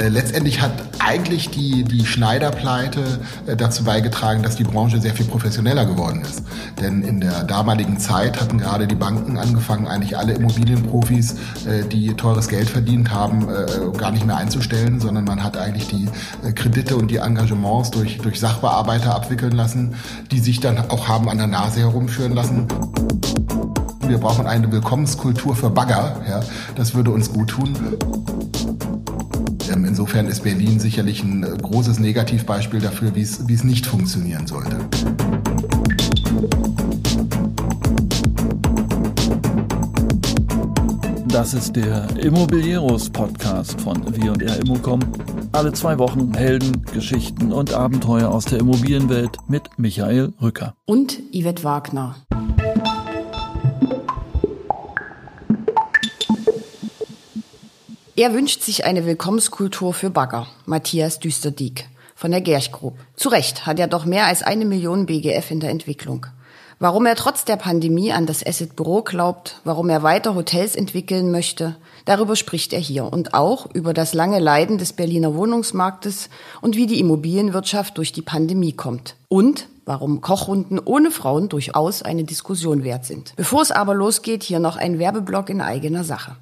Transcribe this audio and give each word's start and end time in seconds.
Äh, 0.00 0.08
letztendlich 0.08 0.62
hat 0.62 0.72
eigentlich 0.98 1.50
die, 1.50 1.84
die 1.84 2.06
Schneiderpleite 2.06 3.20
äh, 3.46 3.54
dazu 3.54 3.84
beigetragen, 3.84 4.42
dass 4.42 4.56
die 4.56 4.64
Branche 4.64 4.98
sehr 4.98 5.14
viel 5.14 5.26
professioneller 5.26 5.84
geworden 5.84 6.22
ist. 6.22 6.42
Denn 6.80 7.02
in 7.02 7.20
der 7.20 7.44
damaligen 7.44 7.98
Zeit 7.98 8.40
hatten 8.40 8.56
gerade 8.58 8.86
die 8.86 8.94
Banken 8.94 9.36
angefangen, 9.36 9.86
eigentlich 9.86 10.16
alle 10.16 10.32
Immobilienprofis, 10.32 11.32
äh, 11.66 11.84
die 11.86 12.14
teures 12.14 12.48
Geld 12.48 12.70
verdient 12.70 13.10
haben, 13.10 13.48
gar 13.96 14.10
nicht 14.10 14.26
mehr 14.26 14.36
einzustellen, 14.36 15.00
sondern 15.00 15.24
man 15.24 15.42
hat 15.42 15.56
eigentlich 15.56 15.88
die 15.88 16.08
Kredite 16.54 16.96
und 16.96 17.10
die 17.10 17.16
Engagements 17.16 17.90
durch, 17.90 18.18
durch 18.18 18.38
Sachbearbeiter 18.38 19.14
abwickeln 19.14 19.52
lassen, 19.52 19.94
die 20.30 20.38
sich 20.38 20.60
dann 20.60 20.78
auch 20.90 21.08
haben 21.08 21.28
an 21.28 21.38
der 21.38 21.46
Nase 21.46 21.80
herumführen 21.80 22.34
lassen 22.34 22.66
wir 24.10 24.18
brauchen 24.18 24.46
eine 24.46 24.70
Willkommenskultur 24.72 25.54
für 25.54 25.70
Bagger. 25.70 26.20
Ja, 26.28 26.40
das 26.74 26.94
würde 26.94 27.12
uns 27.12 27.32
gut 27.32 27.50
tun. 27.50 27.76
Ähm, 29.72 29.84
insofern 29.84 30.26
ist 30.26 30.42
Berlin 30.42 30.80
sicherlich 30.80 31.22
ein 31.22 31.44
äh, 31.44 31.56
großes 31.62 32.00
Negativbeispiel 32.00 32.80
dafür, 32.80 33.14
wie 33.14 33.22
es, 33.22 33.46
wie 33.46 33.54
es 33.54 33.62
nicht 33.62 33.86
funktionieren 33.86 34.48
sollte. 34.48 34.76
Das 41.28 41.54
ist 41.54 41.76
der 41.76 42.08
Immobilieros 42.18 43.10
Podcast 43.10 43.80
von 43.80 44.04
W&R 44.04 44.56
Immocom. 44.56 44.98
Alle 45.52 45.72
zwei 45.72 45.96
Wochen 45.98 46.34
Helden, 46.34 46.84
Geschichten 46.92 47.52
und 47.52 47.72
Abenteuer 47.72 48.28
aus 48.28 48.44
der 48.46 48.58
Immobilienwelt 48.58 49.38
mit 49.46 49.62
Michael 49.76 50.32
Rücker. 50.42 50.74
Und 50.86 51.20
Yvette 51.32 51.62
Wagner. 51.62 52.16
Er 58.20 58.34
wünscht 58.34 58.60
sich 58.60 58.84
eine 58.84 59.06
Willkommenskultur 59.06 59.94
für 59.94 60.10
Bagger, 60.10 60.46
Matthias 60.66 61.20
Düsterdieck 61.20 61.88
von 62.14 62.30
der 62.30 62.42
Gerch 62.42 62.70
Group. 62.70 62.98
Zu 63.16 63.30
Recht 63.30 63.64
hat 63.64 63.78
er 63.78 63.86
doch 63.86 64.04
mehr 64.04 64.26
als 64.26 64.42
eine 64.42 64.66
Million 64.66 65.06
BGF 65.06 65.50
in 65.50 65.60
der 65.60 65.70
Entwicklung. 65.70 66.26
Warum 66.78 67.06
er 67.06 67.14
trotz 67.16 67.46
der 67.46 67.56
Pandemie 67.56 68.12
an 68.12 68.26
das 68.26 68.44
Asset 68.46 68.76
Büro 68.76 69.00
glaubt, 69.00 69.62
warum 69.64 69.88
er 69.88 70.02
weiter 70.02 70.34
Hotels 70.34 70.76
entwickeln 70.76 71.30
möchte, 71.30 71.76
darüber 72.04 72.36
spricht 72.36 72.74
er 72.74 72.78
hier 72.78 73.10
und 73.10 73.32
auch 73.32 73.72
über 73.72 73.94
das 73.94 74.12
lange 74.12 74.38
Leiden 74.38 74.76
des 74.76 74.92
Berliner 74.92 75.34
Wohnungsmarktes 75.34 76.28
und 76.60 76.76
wie 76.76 76.86
die 76.86 77.00
Immobilienwirtschaft 77.00 77.96
durch 77.96 78.12
die 78.12 78.20
Pandemie 78.20 78.74
kommt. 78.74 79.16
Und 79.28 79.66
warum 79.86 80.20
Kochrunden 80.20 80.78
ohne 80.78 81.10
Frauen 81.10 81.48
durchaus 81.48 82.02
eine 82.02 82.24
Diskussion 82.24 82.84
wert 82.84 83.06
sind. 83.06 83.32
Bevor 83.36 83.62
es 83.62 83.72
aber 83.72 83.94
losgeht, 83.94 84.42
hier 84.42 84.60
noch 84.60 84.76
ein 84.76 84.98
Werbeblock 84.98 85.48
in 85.48 85.60
eigener 85.60 86.04
Sache. 86.04 86.36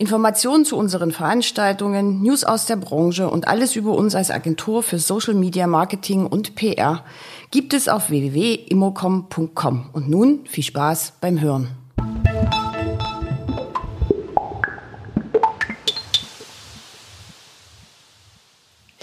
Informationen 0.00 0.64
zu 0.64 0.76
unseren 0.76 1.10
Veranstaltungen, 1.10 2.22
News 2.22 2.44
aus 2.44 2.66
der 2.66 2.76
Branche 2.76 3.28
und 3.28 3.48
alles 3.48 3.74
über 3.74 3.96
uns 3.96 4.14
als 4.14 4.30
Agentur 4.30 4.84
für 4.84 5.00
Social 5.00 5.34
Media 5.34 5.66
Marketing 5.66 6.24
und 6.24 6.54
PR 6.54 7.04
gibt 7.50 7.74
es 7.74 7.88
auf 7.88 8.08
www.immocom.com. 8.08 9.90
Und 9.92 10.08
nun 10.08 10.46
viel 10.46 10.62
Spaß 10.62 11.14
beim 11.20 11.40
Hören. 11.40 11.70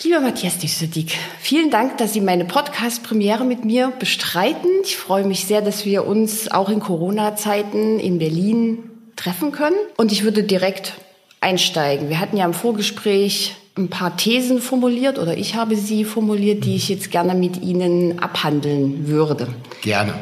Lieber 0.02 0.22
Matthias 0.22 0.60
Düsseldieck, 0.60 1.18
vielen 1.40 1.72
Dank, 1.72 1.98
dass 1.98 2.14
Sie 2.14 2.22
meine 2.22 2.46
Podcast-Premiere 2.46 3.44
mit 3.44 3.66
mir 3.66 3.92
bestreiten. 4.00 4.70
Ich 4.84 4.96
freue 4.96 5.26
mich 5.26 5.46
sehr, 5.46 5.62
dass 5.62 5.84
wir 5.84 6.08
uns 6.08 6.50
auch 6.50 6.70
in 6.70 6.80
Corona-Zeiten 6.80 8.00
in 8.00 8.18
Berlin 8.18 8.92
treffen 9.16 9.52
können. 9.52 9.78
Und 9.98 10.12
ich 10.12 10.24
würde 10.24 10.44
direkt 10.44 10.94
einsteigen. 11.42 12.10
Wir 12.10 12.20
hatten 12.20 12.38
ja 12.38 12.46
im 12.46 12.54
Vorgespräch 12.54 13.56
ein 13.78 13.90
paar 13.90 14.16
Thesen 14.16 14.62
formuliert 14.62 15.20
oder 15.20 15.38
ich 15.38 15.56
habe 15.56 15.76
sie 15.76 16.06
formuliert, 16.06 16.64
die 16.66 16.76
ich 16.76 16.90
jetzt 16.90 17.12
gerne 17.12 17.36
mit 17.36 17.62
Ihnen 17.62 18.20
abhandeln 18.20 19.08
würde. 19.08 19.48
Gerne. 19.82 20.14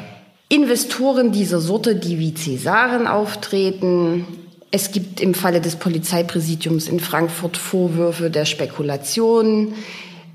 Investoren 0.50 1.31
dieser 1.31 1.59
Sorte, 1.59 1.96
die 1.96 2.20
wie 2.20 2.34
Cäsaren 2.34 3.08
auftreten. 3.08 4.26
Es 4.72 4.92
gibt 4.92 5.22
im 5.22 5.34
Falle 5.34 5.62
des 5.62 5.75
Polizeipräsidiums 5.75 6.88
in 6.88 7.00
Frankfurt 7.00 7.58
Vorwürfe 7.58 8.30
der 8.30 8.46
Spekulation. 8.46 9.75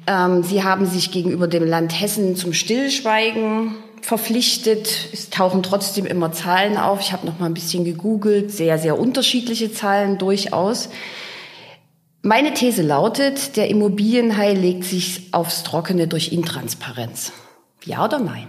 Ähm, 0.06 0.42
sie 0.44 0.62
haben 0.62 0.86
sich 0.86 1.10
gegenüber 1.10 1.48
dem 1.48 1.66
Land 1.66 2.00
Hessen 2.00 2.36
zum 2.36 2.52
Stillschweigen 2.52 3.74
verpflichtet. 4.02 5.08
Es 5.12 5.30
tauchen 5.30 5.62
trotzdem 5.62 6.06
immer 6.06 6.32
Zahlen 6.32 6.76
auf. 6.76 7.00
Ich 7.00 7.12
habe 7.12 7.26
noch 7.26 7.38
mal 7.38 7.46
ein 7.46 7.54
bisschen 7.54 7.84
gegoogelt, 7.84 8.50
sehr, 8.50 8.78
sehr 8.78 8.98
unterschiedliche 8.98 9.72
Zahlen 9.72 10.18
durchaus. 10.18 10.88
Meine 12.22 12.52
These 12.52 12.82
lautet, 12.82 13.56
der 13.56 13.68
Immobilienhai 13.68 14.52
legt 14.52 14.84
sich 14.84 15.28
aufs 15.32 15.62
Trockene 15.62 16.08
durch 16.08 16.32
Intransparenz. 16.32 17.32
Ja 17.84 18.04
oder 18.04 18.18
nein? 18.18 18.48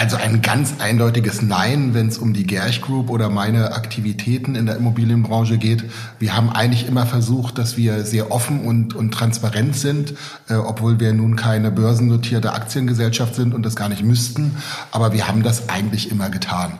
Also 0.00 0.16
ein 0.16 0.40
ganz 0.40 0.76
eindeutiges 0.78 1.42
Nein, 1.42 1.92
wenn 1.92 2.08
es 2.08 2.16
um 2.16 2.32
die 2.32 2.46
Gerch 2.46 2.80
Group 2.80 3.10
oder 3.10 3.28
meine 3.28 3.74
Aktivitäten 3.74 4.54
in 4.54 4.64
der 4.64 4.76
Immobilienbranche 4.76 5.58
geht. 5.58 5.84
Wir 6.18 6.34
haben 6.34 6.48
eigentlich 6.48 6.88
immer 6.88 7.04
versucht, 7.04 7.58
dass 7.58 7.76
wir 7.76 8.06
sehr 8.06 8.32
offen 8.32 8.64
und, 8.64 8.94
und 8.94 9.10
transparent 9.10 9.76
sind, 9.76 10.14
äh, 10.48 10.54
obwohl 10.54 11.00
wir 11.00 11.12
nun 11.12 11.36
keine 11.36 11.70
börsennotierte 11.70 12.54
Aktiengesellschaft 12.54 13.34
sind 13.34 13.52
und 13.52 13.66
das 13.66 13.76
gar 13.76 13.90
nicht 13.90 14.02
müssten. 14.02 14.56
Aber 14.90 15.12
wir 15.12 15.28
haben 15.28 15.42
das 15.42 15.68
eigentlich 15.68 16.10
immer 16.10 16.30
getan. 16.30 16.78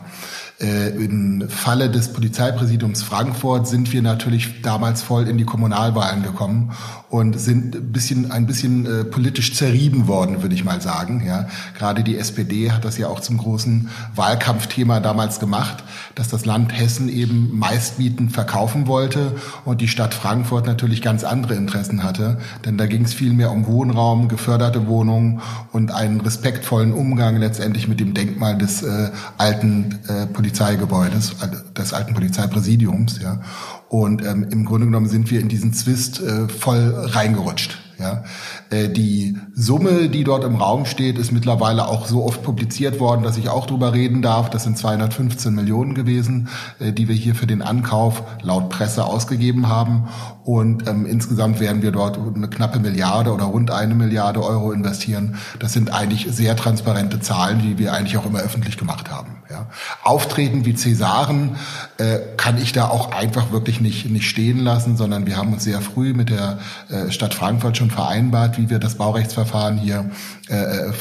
Äh, 0.61 0.89
Im 0.89 1.49
Falle 1.49 1.89
des 1.89 2.13
Polizeipräsidiums 2.13 3.01
Frankfurt 3.01 3.67
sind 3.67 3.91
wir 3.91 4.03
natürlich 4.03 4.61
damals 4.61 5.01
voll 5.01 5.27
in 5.27 5.39
die 5.39 5.43
Kommunalwahlen 5.43 6.21
gekommen 6.21 6.73
und 7.09 7.39
sind 7.39 7.75
ein 7.75 7.91
bisschen, 7.91 8.31
ein 8.31 8.45
bisschen 8.45 8.85
äh, 8.85 9.03
politisch 9.03 9.55
zerrieben 9.55 10.07
worden, 10.07 10.43
würde 10.43 10.53
ich 10.53 10.63
mal 10.63 10.79
sagen. 10.79 11.23
Ja, 11.25 11.47
gerade 11.77 12.03
die 12.03 12.15
SPD 12.15 12.71
hat 12.71 12.85
das 12.85 12.99
ja 12.99 13.07
auch 13.07 13.21
zum 13.21 13.37
großen 13.37 13.89
Wahlkampfthema 14.15 14.99
damals 14.99 15.39
gemacht, 15.39 15.83
dass 16.13 16.29
das 16.29 16.45
Land 16.45 16.77
Hessen 16.77 17.09
eben 17.09 17.57
Meistmieten 17.57 18.29
verkaufen 18.29 18.85
wollte 18.85 19.35
und 19.65 19.81
die 19.81 19.87
Stadt 19.87 20.13
Frankfurt 20.13 20.67
natürlich 20.67 21.01
ganz 21.01 21.23
andere 21.23 21.55
Interessen 21.55 22.03
hatte, 22.03 22.37
denn 22.65 22.77
da 22.77 22.85
ging 22.85 23.03
es 23.03 23.13
viel 23.15 23.33
mehr 23.33 23.51
um 23.51 23.65
Wohnraum, 23.65 24.27
geförderte 24.27 24.85
Wohnungen 24.87 25.41
und 25.71 25.91
einen 25.91 26.21
respektvollen 26.21 26.93
Umgang 26.93 27.37
letztendlich 27.37 27.87
mit 27.87 27.99
dem 27.99 28.13
Denkmal 28.13 28.57
des 28.57 28.83
äh, 28.83 29.09
alten 29.37 29.99
äh, 30.07 30.27
Polizeigebäudes, 30.51 31.35
des 31.77 31.93
alten 31.93 32.13
Polizeipräsidiums. 32.13 33.21
Ja. 33.21 33.39
Und 33.87 34.21
ähm, 34.25 34.47
im 34.51 34.65
Grunde 34.65 34.85
genommen 34.85 35.07
sind 35.07 35.31
wir 35.31 35.39
in 35.39 35.47
diesen 35.47 35.73
Zwist 35.73 36.21
äh, 36.21 36.49
voll 36.49 36.93
reingerutscht. 36.93 37.77
Ja. 37.97 38.23
Äh, 38.69 38.89
die 38.89 39.37
Summe, 39.55 40.09
die 40.09 40.23
dort 40.25 40.43
im 40.43 40.55
Raum 40.55 40.85
steht, 40.85 41.17
ist 41.17 41.31
mittlerweile 41.31 41.87
auch 41.87 42.05
so 42.05 42.25
oft 42.25 42.43
publiziert 42.43 42.99
worden, 42.99 43.23
dass 43.23 43.37
ich 43.37 43.47
auch 43.47 43.65
drüber 43.65 43.93
reden 43.93 44.21
darf. 44.21 44.49
Das 44.49 44.63
sind 44.63 44.77
215 44.77 45.53
Millionen 45.53 45.93
gewesen, 45.93 46.49
äh, 46.79 46.91
die 46.91 47.07
wir 47.07 47.15
hier 47.15 47.35
für 47.35 47.47
den 47.47 47.61
Ankauf 47.61 48.23
laut 48.41 48.69
Presse 48.69 49.05
ausgegeben 49.05 49.69
haben. 49.69 50.09
Und 50.43 50.87
ähm, 50.87 51.05
insgesamt 51.05 51.59
werden 51.59 51.81
wir 51.81 51.91
dort 51.91 52.17
eine 52.17 52.47
knappe 52.47 52.79
Milliarde 52.79 53.31
oder 53.31 53.45
rund 53.45 53.69
eine 53.69 53.93
Milliarde 53.93 54.43
Euro 54.43 54.71
investieren. 54.71 55.35
Das 55.59 55.73
sind 55.73 55.93
eigentlich 55.93 56.27
sehr 56.31 56.55
transparente 56.55 57.19
Zahlen, 57.19 57.61
die 57.61 57.77
wir 57.77 57.93
eigentlich 57.93 58.17
auch 58.17 58.25
immer 58.25 58.39
öffentlich 58.39 58.77
gemacht 58.77 59.11
haben. 59.11 59.41
Ja. 59.51 59.67
Auftreten 60.03 60.65
wie 60.65 60.73
Cäsaren 60.73 61.57
äh, 61.97 62.19
kann 62.37 62.57
ich 62.57 62.71
da 62.71 62.87
auch 62.87 63.11
einfach 63.11 63.51
wirklich 63.51 63.81
nicht, 63.81 64.09
nicht 64.09 64.29
stehen 64.29 64.59
lassen, 64.59 64.95
sondern 64.97 65.27
wir 65.27 65.37
haben 65.37 65.53
uns 65.53 65.63
sehr 65.63 65.81
früh 65.81 66.13
mit 66.13 66.29
der 66.29 66.59
äh, 66.89 67.11
Stadt 67.11 67.33
Frankfurt 67.33 67.77
schon 67.77 67.91
vereinbart, 67.91 68.57
wie 68.57 68.69
wir 68.69 68.79
das 68.79 68.95
Baurechtsverfahren 68.95 69.77
hier 69.77 70.09
äh, 70.49 70.55
äh, 70.55 70.91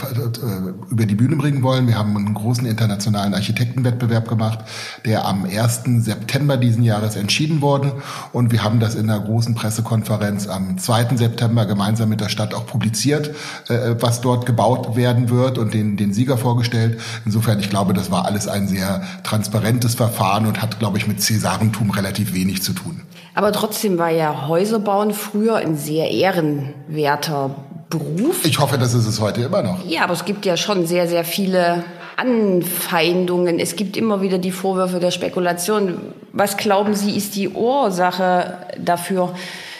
über 0.90 1.06
die 1.06 1.14
Bühne 1.14 1.36
bringen 1.36 1.62
wollen. 1.62 1.86
Wir 1.86 1.96
haben 1.96 2.16
einen 2.16 2.34
großen 2.34 2.66
internationalen 2.66 3.34
Architektenwettbewerb 3.34 4.28
gemacht, 4.28 4.60
der 5.04 5.26
am 5.26 5.44
1. 5.44 6.04
September 6.04 6.56
diesen 6.56 6.82
Jahres 6.82 7.16
entschieden 7.16 7.60
wurde. 7.60 7.92
Und 8.32 8.52
wir 8.52 8.62
haben 8.64 8.80
das 8.80 8.94
in 8.94 9.08
einer 9.08 9.20
großen 9.30 9.54
Pressekonferenz 9.54 10.48
am 10.48 10.76
2. 10.76 11.16
September 11.16 11.64
gemeinsam 11.64 12.08
mit 12.08 12.20
der 12.20 12.28
Stadt 12.28 12.52
auch 12.52 12.66
publiziert, 12.66 13.30
äh, 13.68 13.94
was 14.00 14.20
dort 14.20 14.44
gebaut 14.44 14.96
werden 14.96 15.30
wird 15.30 15.56
und 15.56 15.72
den, 15.72 15.96
den 15.96 16.12
Sieger 16.12 16.36
vorgestellt. 16.36 17.00
Insofern, 17.24 17.60
ich 17.60 17.70
glaube, 17.70 17.94
das 17.94 18.10
war 18.10 18.24
alles 18.24 18.48
ein 18.48 18.66
sehr 18.66 19.02
transparentes 19.22 19.94
Verfahren 19.94 20.46
und 20.46 20.60
hat, 20.60 20.80
glaube 20.80 20.98
ich, 20.98 21.06
mit 21.06 21.22
Cäsarentum 21.22 21.90
relativ 21.90 22.34
wenig 22.34 22.62
zu 22.62 22.72
tun. 22.72 23.02
Aber 23.34 23.52
trotzdem 23.52 23.98
war 23.98 24.10
ja 24.10 24.48
Häuserbauen 24.48 25.14
früher 25.14 25.56
ein 25.56 25.76
sehr 25.76 26.10
ehrenwerter 26.10 27.54
Beruf. 27.88 28.44
Ich 28.44 28.58
hoffe, 28.58 28.78
das 28.78 28.94
ist 28.94 29.06
es 29.06 29.20
heute 29.20 29.42
immer 29.42 29.62
noch. 29.62 29.84
Ja, 29.86 30.02
aber 30.02 30.12
es 30.12 30.24
gibt 30.24 30.44
ja 30.44 30.56
schon 30.56 30.86
sehr, 30.86 31.06
sehr 31.06 31.24
viele 31.24 31.84
Anfeindungen. 32.20 33.58
Es 33.58 33.76
gibt 33.76 33.96
immer 33.96 34.20
wieder 34.20 34.38
die 34.38 34.52
Vorwürfe 34.52 35.00
der 35.00 35.10
Spekulation. 35.10 35.98
Was 36.32 36.56
glauben 36.56 36.94
Sie, 36.94 37.16
ist 37.16 37.34
die 37.34 37.48
Ursache 37.48 38.58
dafür? 38.78 39.34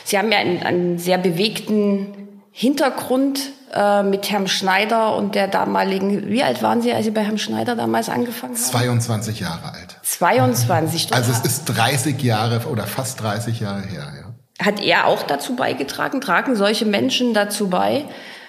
Sie 0.05 0.19
haben 0.19 0.33
ja 0.33 0.39
einen, 0.39 0.63
einen 0.63 0.99
sehr 0.99 1.19
bewegten 1.19 2.09
Hintergrund 2.51 3.41
äh, 3.75 4.03
mit 4.03 4.31
Herrn 4.31 4.49
Schneider 4.49 5.17
und 5.17 5.35
der 5.35 5.49
damaligen, 5.49 6.31
wie 6.31 6.43
alt 6.43 6.63
waren 6.63 6.83
Sie, 6.83 6.93
als 6.93 7.05
Sie 7.05 7.11
bei 7.11 7.23
Herrn 7.23 7.39
Schneider 7.39 7.77
damals 7.77 8.09
angefangen 8.09 8.55
haben? 8.55 8.61
22 8.61 9.41
Jahre 9.41 9.73
alt. 9.73 9.99
22. 10.03 11.13
Also 11.13 11.31
es 11.31 11.41
ist 11.41 11.67
30 11.67 12.23
Jahre 12.23 12.67
oder 12.69 12.87
fast 12.87 13.21
30 13.21 13.61
Jahre 13.61 13.83
her, 13.83 14.13
ja. 14.19 14.65
Hat 14.65 14.83
er 14.83 15.07
auch 15.07 15.23
dazu 15.23 15.57
beigetragen? 15.57 16.21
Tragen 16.21 16.55
solche 16.55 16.85
Menschen 16.85 17.33
dazu 17.33 17.69
bei, 17.69 18.05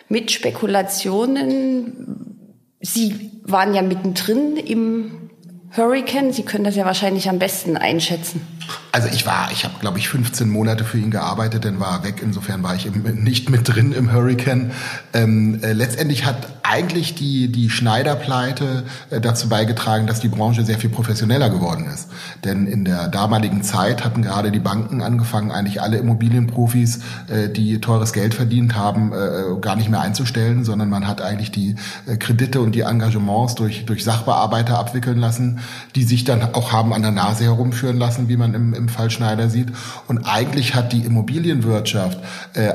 mit 0.09 0.31
Spekulationen? 0.31 2.40
Sie 2.81 3.31
waren 3.43 3.73
ja 3.73 3.81
mittendrin 3.81 4.57
im 4.57 5.29
Hurricane. 5.75 6.33
Sie 6.33 6.43
können 6.43 6.63
das 6.63 6.75
ja 6.75 6.85
wahrscheinlich 6.85 7.29
am 7.29 7.39
besten 7.39 7.77
einschätzen. 7.77 8.41
Also 8.91 9.07
ich 9.07 9.25
war, 9.25 9.49
ich 9.51 9.63
habe 9.63 9.75
glaube 9.79 9.99
ich 9.99 10.09
15 10.09 10.49
Monate 10.49 10.83
für 10.83 10.97
ihn 10.97 11.11
gearbeitet, 11.11 11.65
dann 11.65 11.79
war 11.79 11.99
er 11.99 12.03
weg. 12.03 12.15
Insofern 12.21 12.63
war 12.63 12.75
ich 12.75 12.85
im, 12.85 13.03
nicht 13.23 13.49
mit 13.49 13.67
drin 13.67 13.93
im 13.93 14.11
Hurricane. 14.11 14.71
Ähm, 15.13 15.59
äh, 15.63 15.73
letztendlich 15.73 16.25
hat 16.25 16.47
eigentlich 16.71 17.15
die 17.15 17.49
die 17.49 17.69
Schneiderpleite 17.69 18.83
äh, 19.09 19.19
dazu 19.19 19.49
beigetragen, 19.49 20.07
dass 20.07 20.21
die 20.21 20.29
Branche 20.29 20.63
sehr 20.63 20.77
viel 20.77 20.89
professioneller 20.89 21.49
geworden 21.49 21.85
ist. 21.93 22.09
Denn 22.45 22.65
in 22.65 22.85
der 22.85 23.09
damaligen 23.09 23.61
Zeit 23.61 24.05
hatten 24.05 24.21
gerade 24.21 24.51
die 24.51 24.59
Banken 24.59 25.01
angefangen, 25.01 25.51
eigentlich 25.51 25.81
alle 25.81 25.97
Immobilienprofis, 25.97 26.99
äh, 27.27 27.49
die 27.49 27.81
teures 27.81 28.13
Geld 28.13 28.33
verdient 28.33 28.75
haben, 28.75 29.11
äh, 29.11 29.59
gar 29.59 29.75
nicht 29.75 29.89
mehr 29.89 29.99
einzustellen, 29.99 30.63
sondern 30.63 30.89
man 30.89 31.07
hat 31.07 31.21
eigentlich 31.21 31.51
die 31.51 31.75
Kredite 32.19 32.61
und 32.61 32.73
die 32.73 32.81
Engagements 32.81 33.55
durch 33.55 33.85
durch 33.85 34.03
Sachbearbeiter 34.03 34.79
abwickeln 34.79 35.17
lassen, 35.17 35.59
die 35.95 36.03
sich 36.03 36.23
dann 36.23 36.41
auch 36.53 36.71
haben 36.71 36.93
an 36.93 37.01
der 37.01 37.11
Nase 37.11 37.43
herumführen 37.43 37.97
lassen, 37.97 38.29
wie 38.29 38.37
man 38.37 38.53
im, 38.53 38.73
im 38.73 38.87
Fall 38.87 39.09
Schneider 39.09 39.49
sieht. 39.49 39.67
Und 40.07 40.19
eigentlich 40.23 40.73
hat 40.73 40.93
die 40.93 41.01
Immobilienwirtschaft 41.01 42.19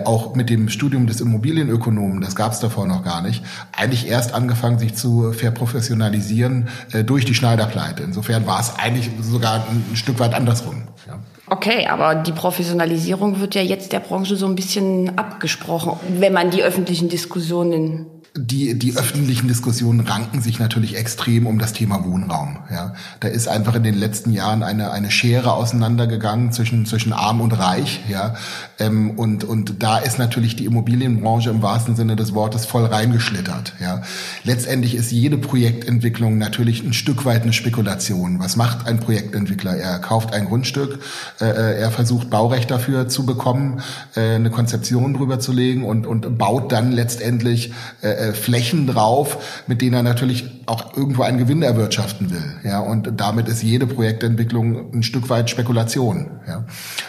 auch 0.04 0.34
mit 0.34 0.50
dem 0.50 0.68
Studium 0.68 1.06
des 1.06 1.20
Immobilienökonomen, 1.20 2.20
das 2.20 2.34
gab 2.34 2.52
es 2.52 2.60
davor 2.60 2.86
noch 2.86 3.04
gar 3.04 3.22
nicht, 3.22 3.42
eigentlich 3.86 4.08
erst 4.08 4.34
angefangen, 4.34 4.78
sich 4.78 4.94
zu 4.94 5.32
verprofessionalisieren 5.32 6.68
äh, 6.92 7.04
durch 7.04 7.24
die 7.24 7.34
Schneiderpleite. 7.34 8.02
Insofern 8.02 8.46
war 8.46 8.60
es 8.60 8.74
eigentlich 8.76 9.10
sogar 9.20 9.66
ein, 9.68 9.84
ein 9.92 9.96
Stück 9.96 10.18
weit 10.18 10.34
andersrum. 10.34 10.82
Ja. 11.06 11.18
Okay, 11.48 11.86
aber 11.86 12.16
die 12.16 12.32
Professionalisierung 12.32 13.38
wird 13.38 13.54
ja 13.54 13.62
jetzt 13.62 13.92
der 13.92 14.00
Branche 14.00 14.34
so 14.34 14.46
ein 14.46 14.56
bisschen 14.56 15.16
abgesprochen, 15.16 15.92
wenn 16.18 16.32
man 16.32 16.50
die 16.50 16.64
öffentlichen 16.64 17.08
Diskussionen 17.08 18.06
die, 18.38 18.78
die 18.78 18.96
öffentlichen 18.96 19.48
Diskussionen 19.48 20.00
ranken 20.00 20.40
sich 20.42 20.58
natürlich 20.58 20.96
extrem 20.96 21.46
um 21.46 21.58
das 21.58 21.72
Thema 21.72 22.04
Wohnraum. 22.04 22.58
Ja. 22.70 22.94
Da 23.20 23.28
ist 23.28 23.48
einfach 23.48 23.74
in 23.74 23.82
den 23.82 23.94
letzten 23.94 24.32
Jahren 24.32 24.62
eine, 24.62 24.90
eine 24.90 25.10
Schere 25.10 25.52
auseinandergegangen 25.52 26.52
zwischen, 26.52 26.86
zwischen 26.86 27.12
arm 27.12 27.40
und 27.40 27.52
reich. 27.52 28.00
Ja. 28.08 28.34
Ähm, 28.78 29.12
und, 29.12 29.44
und 29.44 29.82
da 29.82 29.98
ist 29.98 30.18
natürlich 30.18 30.56
die 30.56 30.66
Immobilienbranche 30.66 31.50
im 31.50 31.62
wahrsten 31.62 31.96
Sinne 31.96 32.16
des 32.16 32.34
Wortes 32.34 32.66
voll 32.66 32.84
reingeschlittert. 32.84 33.74
Ja. 33.80 34.02
Letztendlich 34.44 34.94
ist 34.94 35.12
jede 35.12 35.38
Projektentwicklung 35.38 36.38
natürlich 36.38 36.82
ein 36.82 36.92
Stück 36.92 37.24
weit 37.24 37.42
eine 37.42 37.52
Spekulation. 37.52 38.38
Was 38.38 38.56
macht 38.56 38.86
ein 38.86 39.00
Projektentwickler? 39.00 39.76
Er 39.76 39.98
kauft 39.98 40.32
ein 40.32 40.46
Grundstück, 40.46 41.00
äh, 41.40 41.44
äh 41.44 41.76
er 41.76 41.90
versucht 41.90 42.30
Baurecht 42.30 42.70
dafür 42.70 43.08
zu 43.08 43.24
bekommen, 43.24 43.82
äh, 44.14 44.34
eine 44.34 44.50
Konzeption 44.50 45.14
drüber 45.14 45.38
zu 45.40 45.52
legen 45.52 45.84
und, 45.84 46.06
und 46.06 46.38
baut 46.38 46.72
dann 46.72 46.92
letztendlich 46.92 47.72
äh, 48.02 48.08
äh, 48.08 48.25
Flächen 48.34 48.86
drauf, 48.86 49.64
mit 49.66 49.80
denen 49.80 49.94
er 49.94 50.02
natürlich 50.02 50.44
auch 50.66 50.96
irgendwo 50.96 51.22
einen 51.22 51.38
Gewinn 51.38 51.62
erwirtschaften 51.62 52.30
will. 52.30 52.44
Ja, 52.64 52.80
und 52.80 53.12
damit 53.16 53.48
ist 53.48 53.62
jede 53.62 53.86
Projektentwicklung 53.86 54.92
ein 54.92 55.02
Stück 55.04 55.30
weit 55.30 55.48
Spekulation. 55.48 56.30
Ja. 56.46 56.64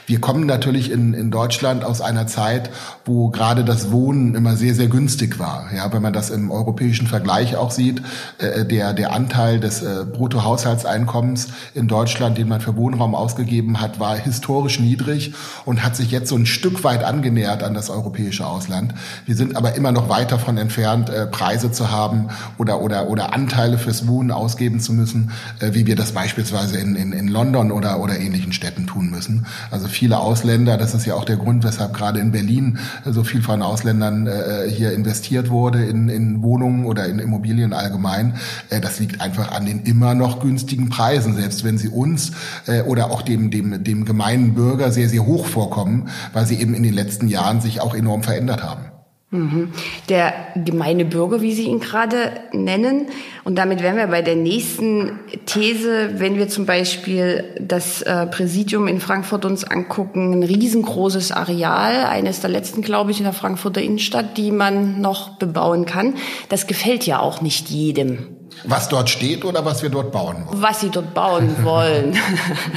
Wir 0.05 0.21
kommen 0.21 0.45
natürlich 0.45 0.91
in, 0.91 1.13
in 1.13 1.31
Deutschland 1.31 1.83
aus 1.83 2.01
einer 2.01 2.27
Zeit, 2.27 2.69
wo 3.05 3.29
gerade 3.29 3.65
das 3.65 3.91
Wohnen 3.91 4.35
immer 4.35 4.55
sehr, 4.55 4.75
sehr 4.75 4.87
günstig 4.87 5.39
war. 5.39 5.69
Ja, 5.75 5.91
wenn 5.91 6.03
man 6.03 6.13
das 6.13 6.29
im 6.29 6.51
europäischen 6.51 7.07
Vergleich 7.07 7.55
auch 7.55 7.71
sieht, 7.71 8.01
äh, 8.37 8.63
der, 8.63 8.93
der 8.93 9.11
Anteil 9.11 9.59
des 9.59 9.81
äh, 9.81 10.05
Bruttohaushaltseinkommens 10.05 11.47
in 11.73 11.87
Deutschland, 11.87 12.37
den 12.37 12.47
man 12.47 12.61
für 12.61 12.75
Wohnraum 12.75 13.15
ausgegeben 13.15 13.81
hat, 13.81 13.99
war 13.99 14.17
historisch 14.17 14.79
niedrig 14.79 15.33
und 15.65 15.83
hat 15.83 15.95
sich 15.95 16.11
jetzt 16.11 16.29
so 16.29 16.35
ein 16.35 16.45
Stück 16.45 16.83
weit 16.83 17.03
angenähert 17.03 17.63
an 17.63 17.73
das 17.73 17.89
europäische 17.89 18.45
Ausland. 18.45 18.93
Wir 19.25 19.35
sind 19.35 19.55
aber 19.55 19.75
immer 19.75 19.91
noch 19.91 20.09
weit 20.09 20.31
davon 20.31 20.57
entfernt, 20.57 21.09
äh, 21.09 21.25
Preise 21.25 21.71
zu 21.71 21.89
haben 21.89 22.27
oder, 22.59 22.81
oder, 22.81 23.07
oder 23.07 23.33
Anteile 23.47 23.77
fürs 23.77 24.07
Wohnen 24.07 24.31
ausgeben 24.31 24.81
zu 24.81 24.91
müssen, 24.91 25.31
äh, 25.61 25.73
wie 25.73 25.87
wir 25.87 25.95
das 25.95 26.11
beispielsweise 26.11 26.77
in, 26.79 26.97
in, 26.97 27.13
in 27.13 27.29
London 27.29 27.71
oder, 27.71 28.01
oder 28.01 28.19
ähnlichen 28.19 28.51
Städten 28.51 28.87
tun 28.87 29.09
müssen. 29.09 29.45
Also 29.71 29.87
viele 29.87 30.19
Ausländer, 30.19 30.75
das 30.77 30.93
ist 30.93 31.05
ja 31.05 31.13
auch 31.13 31.23
der 31.23 31.37
Grund, 31.37 31.63
weshalb 31.63 31.93
gerade 31.93 32.19
in 32.19 32.33
Berlin 32.33 32.77
so 33.05 33.23
viel 33.23 33.41
von 33.41 33.61
Ausländern 33.61 34.27
äh, 34.27 34.69
hier 34.69 34.91
investiert 34.91 35.49
wurde 35.49 35.85
in, 35.85 36.09
in 36.09 36.43
Wohnungen 36.43 36.85
oder 36.85 37.05
in 37.05 37.19
Immobilien 37.19 37.71
allgemein. 37.71 38.35
Äh, 38.69 38.81
das 38.81 38.99
liegt 38.99 39.21
einfach 39.21 39.53
an 39.53 39.65
den 39.65 39.83
immer 39.83 40.13
noch 40.13 40.41
günstigen 40.41 40.89
Preisen, 40.89 41.33
selbst 41.33 41.63
wenn 41.63 41.77
sie 41.77 41.87
uns 41.87 42.33
äh, 42.67 42.81
oder 42.81 43.11
auch 43.11 43.21
dem, 43.21 43.49
dem, 43.49 43.81
dem 43.81 44.03
gemeinen 44.03 44.55
Bürger 44.55 44.91
sehr, 44.91 45.07
sehr 45.07 45.25
hoch 45.25 45.45
vorkommen, 45.45 46.09
weil 46.33 46.45
sie 46.45 46.59
eben 46.59 46.73
in 46.73 46.83
den 46.83 46.93
letzten 46.93 47.29
Jahren 47.29 47.61
sich 47.61 47.79
auch 47.79 47.95
enorm 47.95 48.23
verändert 48.23 48.61
haben. 48.61 48.96
Mhm. 49.29 49.73
Der 50.07 50.33
gemeine 50.55 51.03
Bürger, 51.03 51.41
wie 51.41 51.51
Sie 51.51 51.65
ihn 51.65 51.81
gerade 51.81 52.31
nennen. 52.53 53.07
Und 53.43 53.57
damit 53.57 53.83
wären 53.83 53.97
wir 53.97 54.07
bei 54.07 54.21
der 54.21 54.37
nächsten 54.37 55.19
These, 55.45 56.11
wenn 56.19 56.37
wir 56.37 56.47
zum 56.47 56.65
Beispiel 56.65 57.43
das 57.59 58.01
äh, 58.03 58.25
Präsidium 58.27 58.87
in 58.87 59.01
Frankfurt 59.01 59.43
uns 59.43 59.65
angucken, 59.65 60.31
ein 60.31 60.43
riesengroßes 60.43 61.33
Areal, 61.33 62.05
eines 62.05 62.39
der 62.39 62.49
letzten, 62.49 62.81
glaube 62.81 63.11
ich, 63.11 63.17
in 63.17 63.25
der 63.25 63.33
Frankfurter 63.33 63.81
Innenstadt, 63.81 64.37
die 64.37 64.51
man 64.51 65.01
noch 65.01 65.37
bebauen 65.37 65.85
kann. 65.85 66.13
Das 66.47 66.65
gefällt 66.65 67.05
ja 67.05 67.19
auch 67.19 67.41
nicht 67.41 67.69
jedem. 67.69 68.36
Was 68.63 68.89
dort 68.89 69.09
steht 69.09 69.45
oder 69.45 69.65
was 69.65 69.83
wir 69.83 69.89
dort 69.89 70.11
bauen 70.11 70.45
wollen? 70.47 70.61
Was 70.61 70.81
sie 70.81 70.89
dort 70.89 71.13
bauen 71.13 71.55
wollen. 71.63 72.17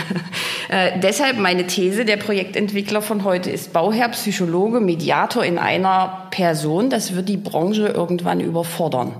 äh, 0.68 0.98
deshalb 1.00 1.38
meine 1.38 1.66
These, 1.66 2.04
der 2.04 2.16
Projektentwickler 2.16 3.02
von 3.02 3.24
heute 3.24 3.50
ist 3.50 3.72
Bauherr, 3.72 4.08
Psychologe, 4.10 4.80
Mediator 4.80 5.44
in 5.44 5.58
einer 5.58 6.26
Person. 6.30 6.90
Das 6.90 7.14
wird 7.14 7.28
die 7.28 7.36
Branche 7.36 7.88
irgendwann 7.88 8.40
überfordern. 8.40 9.14